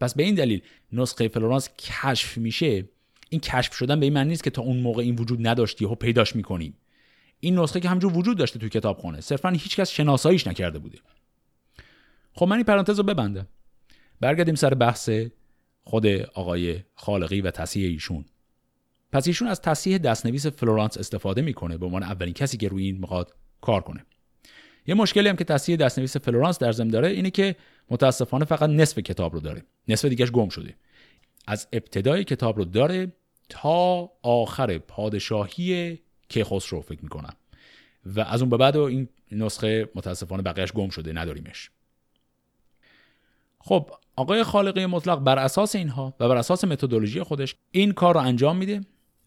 پس 0.00 0.14
به 0.14 0.22
این 0.22 0.34
دلیل 0.34 0.62
نسخه 0.92 1.28
فلورانس 1.28 1.68
کشف 1.78 2.38
میشه. 2.38 2.88
این 3.30 3.40
کشف 3.40 3.74
شدن 3.74 4.00
به 4.00 4.06
این 4.06 4.12
معنی 4.12 4.28
نیست 4.28 4.44
که 4.44 4.50
تا 4.50 4.62
اون 4.62 4.76
موقع 4.76 5.02
این 5.02 5.14
وجود 5.14 5.46
نداشتی 5.46 5.84
و 5.84 5.94
پیداش 5.94 6.36
می‌کنیم. 6.36 6.76
این 7.40 7.58
نسخه 7.58 7.80
که 7.80 7.88
همجور 7.88 8.18
وجود 8.18 8.38
داشته 8.38 8.58
توی 8.58 8.68
کتابخانه 8.68 9.20
صرفا 9.20 9.48
هیچکس 9.48 9.90
شناساییش 9.90 10.46
نکرده 10.46 10.78
بوده. 10.78 10.98
خب 12.32 12.46
من 12.46 12.56
این 12.56 12.64
پرانتز 12.64 12.98
رو 12.98 13.04
ببندم. 13.04 13.46
برگردیم 14.20 14.54
سر 14.54 14.74
بحث 14.74 15.10
خود 15.82 16.06
آقای 16.34 16.80
خالقی 16.94 17.40
و 17.40 17.50
تصحیح 17.50 17.88
ایشون. 17.88 18.24
پس 19.12 19.26
ایشون 19.26 19.48
از 19.48 19.60
تصحیح 19.60 19.98
دستنویس 19.98 20.46
فلورانس 20.46 20.98
استفاده 20.98 21.42
می‌کنه 21.42 21.78
به 21.78 21.86
عنوان 21.86 22.02
اولین 22.02 22.34
کسی 22.34 22.56
که 22.56 22.68
روی 22.68 22.84
این 22.84 22.98
می‌خواد 22.98 23.34
کار 23.60 23.80
کنه. 23.80 24.04
یه 24.86 24.94
مشکلی 24.94 25.28
هم 25.28 25.36
که 25.36 25.44
تصحیح 25.44 25.76
دستنویس 25.76 26.16
فلورانس 26.16 26.58
در 26.58 26.72
ضمن 26.72 26.88
داره 26.88 27.08
اینه 27.08 27.30
که 27.30 27.56
متاسفانه 27.90 28.44
فقط 28.44 28.70
نصف 28.70 28.98
کتاب 28.98 29.34
رو 29.34 29.40
داره. 29.40 29.62
نصف 29.88 30.04
دیگهش 30.04 30.30
گم 30.30 30.48
شده. 30.48 30.74
از 31.46 31.68
ابتدای 31.72 32.24
کتاب 32.24 32.56
رو 32.56 32.64
داره 32.64 33.12
تا 33.48 34.10
آخر 34.22 34.78
پادشاهی 34.78 35.98
کیخسرو 36.28 36.80
فکر 36.80 37.02
می‌کنم. 37.02 37.34
و 38.06 38.20
از 38.20 38.40
اون 38.40 38.50
به 38.50 38.56
بعد 38.56 38.76
این 38.76 39.08
نسخه 39.32 39.88
متاسفانه 39.94 40.42
بقیهش 40.42 40.72
گم 40.72 40.88
شده 40.88 41.12
نداریمش. 41.12 41.70
خب 43.58 43.90
آقای 44.16 44.42
خالقی 44.42 44.86
مطلق 44.86 45.18
بر 45.18 45.38
اساس 45.38 45.74
اینها 45.74 46.14
و 46.20 46.28
بر 46.28 46.36
اساس 46.36 46.64
متدولوژی 46.64 47.22
خودش 47.22 47.56
این 47.70 47.92
کار 47.92 48.14
رو 48.14 48.20
انجام 48.20 48.56
میده. 48.56 48.80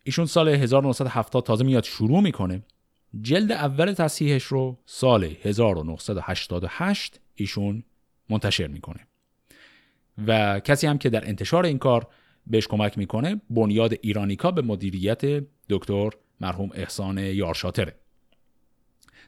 ایشون 0.03 0.25
سال 0.25 0.49
1970 0.49 1.43
تازه 1.43 1.63
میاد 1.63 1.83
شروع 1.83 2.21
می‌کنه. 2.21 2.61
جلد 3.21 3.51
اول 3.51 3.93
تصحیحش 3.93 4.43
رو 4.43 4.77
سال 4.85 5.23
1988 5.43 7.19
ایشون 7.35 7.83
منتشر 8.29 8.67
می‌کنه. 8.67 9.07
و 10.27 10.59
کسی 10.59 10.87
هم 10.87 10.97
که 10.97 11.09
در 11.09 11.27
انتشار 11.27 11.65
این 11.65 11.77
کار 11.77 12.07
بهش 12.47 12.67
کمک 12.67 12.97
می‌کنه 12.97 13.41
بنیاد 13.49 13.93
ایرانیکا 14.01 14.51
به 14.51 14.61
مدیریت 14.61 15.21
دکتر 15.69 16.09
مرحوم 16.39 16.69
احسان 16.73 17.17
یارشاتره. 17.17 17.95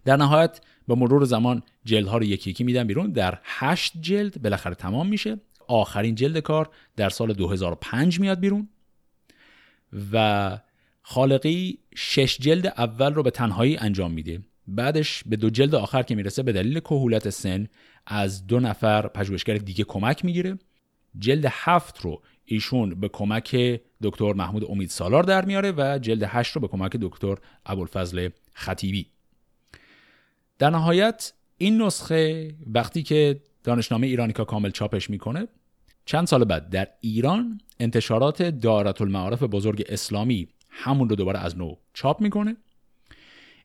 در 0.05 0.17
نهایت 0.17 0.61
به 0.87 0.95
مرور 0.95 1.25
زمان 1.25 1.63
جلدها 1.85 2.17
رو 2.17 2.23
یکی 2.23 2.49
یکی 2.49 2.63
میدن 2.63 2.87
بیرون. 2.87 3.11
در 3.11 3.39
هشت 3.43 3.93
جلد 4.01 4.41
بالاخره 4.41 4.75
تمام 4.75 5.07
میشه. 5.07 5.39
آخرین 5.67 6.15
جلد 6.15 6.39
کار 6.39 6.69
در 6.95 7.09
سال 7.09 7.33
2005 7.33 8.19
میاد 8.19 8.39
بیرون. 8.39 8.69
و 10.11 10.57
خالقی 11.01 11.79
شش 11.95 12.37
جلد 12.37 12.67
اول 12.67 13.13
رو 13.13 13.23
به 13.23 13.31
تنهایی 13.31 13.77
انجام 13.77 14.11
میده. 14.11 14.41
بعدش 14.67 15.23
به 15.25 15.35
دو 15.35 15.49
جلد 15.49 15.75
آخر 15.75 16.03
که 16.03 16.15
می‌رسه 16.15 16.43
به 16.43 16.51
دلیل 16.51 16.79
کهولت 16.79 17.29
سن 17.29 17.67
از 18.05 18.47
دو 18.47 18.59
نفر 18.59 19.07
پژوهشگر 19.07 19.53
دیگه 19.53 19.83
کمک 19.83 20.25
می‌گیره. 20.25 20.57
جلد 21.19 21.45
هفت 21.49 22.01
رو 22.01 22.21
ایشون 22.45 22.99
به 22.99 23.07
کمک 23.07 23.81
دکتر 24.01 24.33
محمود 24.33 24.65
امید 24.71 24.89
سالار 24.89 25.23
در 25.23 25.45
میاره 25.45 25.71
و 25.71 25.99
جلد 26.01 26.23
هشت 26.23 26.51
رو 26.51 26.61
به 26.61 26.67
کمک 26.67 26.91
دکتر 26.95 27.35
ابوالفضل 27.65 28.29
خطیبی. 28.53 29.07
در 30.59 30.69
نهایت 30.69 31.33
این 31.57 31.81
نسخه 31.81 32.51
وقتی 32.67 33.03
که 33.03 33.39
دانشنامه 33.63 34.07
ایرانیکا 34.07 34.43
کامل 34.43 34.69
چاپش 34.69 35.09
می‌کنه 35.09 35.47
چند 36.05 36.27
سال 36.27 36.43
بعد 36.43 36.69
در 36.69 36.87
ایران 37.01 37.61
انتشارات 37.79 38.41
دارت 38.41 39.01
المعارف 39.01 39.43
بزرگ 39.43 39.83
اسلامی 39.89 40.47
همون 40.69 41.09
رو 41.09 41.15
دوباره 41.15 41.39
از 41.39 41.57
نو 41.57 41.75
چاپ 41.93 42.21
می‌کنه. 42.21 42.57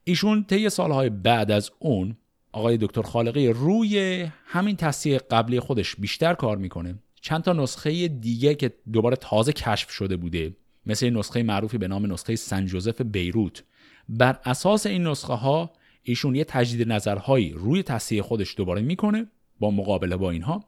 ایشون 0.05 0.45
طی 0.45 0.69
سالهای 0.71 1.11
بعد 1.11 1.51
از 1.51 1.71
اون 1.79 2.17
آقای 2.53 2.77
دکتر 2.77 3.03
خالقی 3.03 3.49
روی 3.49 4.27
همین 4.47 4.77
تصحیح 4.77 5.19
قبلی 5.19 5.61
خودش 5.61 5.97
بیشتر 5.97 6.35
کار 6.35 6.57
می‌کنه. 6.57 6.95
چند 7.21 7.43
تا 7.43 7.53
نسخه 7.53 8.09
دیگه 8.09 8.55
که 8.55 8.73
دوباره 8.93 9.17
تازه 9.17 9.53
کشف 9.53 9.91
شده 9.91 10.17
بوده 10.17 10.57
مثل 10.87 11.11
نسخه 11.11 11.43
معروفی 11.43 11.79
به 11.79 11.89
نام 11.89 12.13
نسخه 12.13 12.37
سن 12.37 12.67
جوزف 12.67 13.01
بیروت. 13.01 13.65
بر 14.09 14.39
اساس 14.45 14.87
این 14.87 15.07
نسخه 15.07 15.35
ها 15.35 15.73
ایشون 16.03 16.35
یه 16.35 16.45
تجدید 16.45 16.93
نظرهایی 16.93 17.53
روی 17.53 17.83
تصحیح 17.83 18.23
خودش 18.23 18.57
دوباره 18.57 18.83
می‌کنه. 18.83 19.27
با 19.61 19.71
مقابله 19.71 20.17
با 20.17 20.31
اینها 20.31 20.65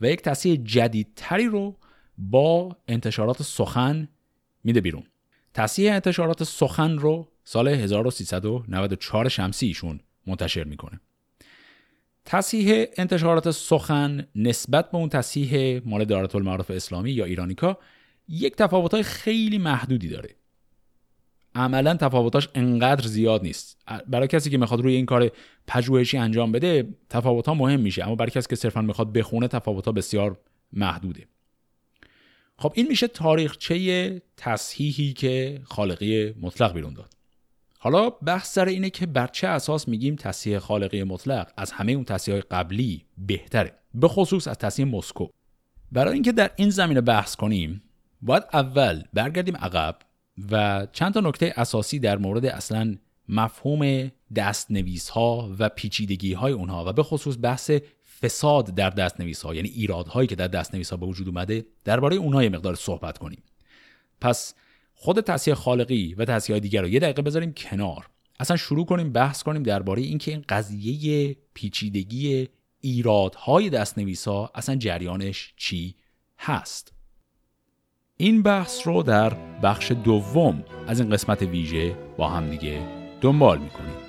و 0.00 0.06
یک 0.06 0.22
تصحیح 0.22 0.60
جدیدتری 0.64 1.46
رو 1.46 1.76
با 2.18 2.76
انتشارات 2.88 3.42
سخن 3.42 4.08
میده 4.64 4.80
بیرون. 4.80 5.02
تصحیح 5.54 5.92
انتشارات 5.92 6.44
سخن 6.44 6.98
رو 6.98 7.28
سال 7.44 7.68
1394 7.68 9.28
شمسی 9.28 9.66
ایشون 9.66 10.00
منتشر 10.26 10.64
می‌کنه. 10.64 11.00
تصحیح 12.24 12.86
انتشارات 12.96 13.50
سخن 13.50 14.26
نسبت 14.36 14.90
به 14.90 14.98
اون 14.98 15.08
تصحیح 15.08 15.80
مال 15.84 16.04
دارت 16.04 16.34
المعارف 16.34 16.70
اسلامی 16.70 17.10
یا 17.10 17.24
ایرانیکا 17.24 17.78
یک 18.28 18.56
تفاوت‌های 18.56 19.02
خیلی 19.02 19.58
محدودی 19.58 20.08
داره. 20.08 20.36
عملا 21.54 21.94
تفاوتاش 21.94 22.48
انقدر 22.54 23.06
زیاد 23.06 23.42
نیست. 23.42 23.78
برای 24.08 24.28
کسی 24.28 24.50
که 24.50 24.58
می‌خواد 24.58 24.80
روی 24.80 24.94
این 24.94 25.06
کار 25.06 25.30
پژوهشی 25.66 26.18
انجام 26.18 26.52
بده 26.52 26.88
تفاوت 27.08 27.46
ها 27.46 27.54
مهم 27.54 27.80
میشه. 27.80 28.04
اما 28.04 28.14
برای 28.14 28.30
کسی 28.30 28.48
که 28.48 28.56
صرفا 28.56 28.82
می‌خواد 28.82 29.12
بخونه 29.12 29.48
تفاوت 29.48 29.86
ها 29.86 29.92
بسیار 29.92 30.38
محدوده. 30.72 31.26
خب 32.58 32.72
این 32.76 32.88
میشه 32.88 33.08
تاریخچه 33.08 34.22
تصحیحی 34.36 35.12
که 35.12 35.60
خالقی 35.64 36.34
مطلق 36.40 36.72
بیرون 36.72 36.94
داد. 36.94 37.12
حالا 37.78 38.10
بحث 38.10 38.52
سر 38.52 38.64
اینه 38.64 38.90
که 38.90 39.06
بر 39.06 39.26
چه 39.26 39.48
اساس 39.48 39.88
میگیم 39.88 40.16
تصحیح 40.16 40.58
خالقی 40.58 41.02
مطلق؟ 41.02 41.52
از 41.56 41.72
همه 41.72 41.92
اون 41.92 42.04
تصحیح 42.04 42.40
قبلی 42.50 43.04
بهتره. 43.18 43.74
به 43.94 44.08
خصوص 44.08 44.48
از 44.48 44.58
تصحیح 44.58 44.86
مسکو. 44.86 45.28
برای 45.92 46.14
اینکه 46.14 46.32
در 46.32 46.50
این 46.56 46.70
زمینه 46.70 47.00
بحث 47.00 47.36
کنیم 47.36 47.82
باید 48.22 48.42
اول 48.52 49.02
برگردیم 49.12 49.56
عقب. 49.56 49.98
و 50.50 50.86
چند 50.92 51.14
تا 51.14 51.20
نکته 51.20 51.52
اساسی 51.56 51.98
در 51.98 52.18
مورد 52.18 52.46
اصلا 52.46 52.96
مفهوم 53.28 54.10
دستنویس 54.36 55.08
ها 55.08 55.56
و 55.58 55.68
پیچیدگی 55.68 56.32
های 56.32 56.52
اونها 56.52 56.84
و 56.84 56.92
به 56.92 57.02
خصوص 57.02 57.36
بحث 57.42 57.70
فساد 58.22 58.74
در 58.74 58.90
دستنویس 58.90 59.42
ها 59.42 59.54
یعنی 59.54 59.68
ایرادهایی 59.68 60.28
که 60.28 60.36
در 60.36 60.48
دستنویس 60.48 60.90
ها 60.90 60.96
به 60.96 61.06
وجود 61.06 61.28
اومده 61.28 61.66
درباره 61.84 62.16
اونها 62.16 62.42
یه 62.42 62.48
مقدار 62.48 62.74
صحبت 62.74 63.18
کنیم. 63.18 63.42
پس 64.20 64.54
خود 64.94 65.20
تصحیح 65.20 65.54
خالقی 65.54 66.14
و 66.14 66.24
تصحیح 66.24 66.58
دیگر 66.58 66.82
رو 66.82 66.88
یه 66.88 67.00
دقیقه 67.00 67.22
بذاریم 67.22 67.52
کنار. 67.52 68.08
اصلا 68.40 68.56
شروع 68.56 68.86
کنیم 68.86 69.12
بحث 69.12 69.42
کنیم 69.42 69.62
درباره 69.62 70.02
اینکه 70.02 70.30
این 70.30 70.44
قضیه 70.48 71.36
پیچیدگی 71.54 72.48
ایرادهای 72.80 73.70
دستنویس 73.70 74.28
ها 74.28 74.50
اصلا 74.54 74.76
جریانش 74.76 75.54
چی 75.56 75.94
هست. 76.38 76.92
این 78.22 78.42
بحث 78.42 78.86
رو 78.86 79.02
در 79.02 79.32
بخش 79.62 79.92
دوم 80.04 80.64
از 80.88 81.00
این 81.00 81.10
قسمت 81.10 81.42
ویژه 81.42 81.94
با 82.16 82.28
هم 82.28 82.50
دیگه 82.50 82.80
دنبال 83.20 83.58
می‌کنیم. 83.58 84.01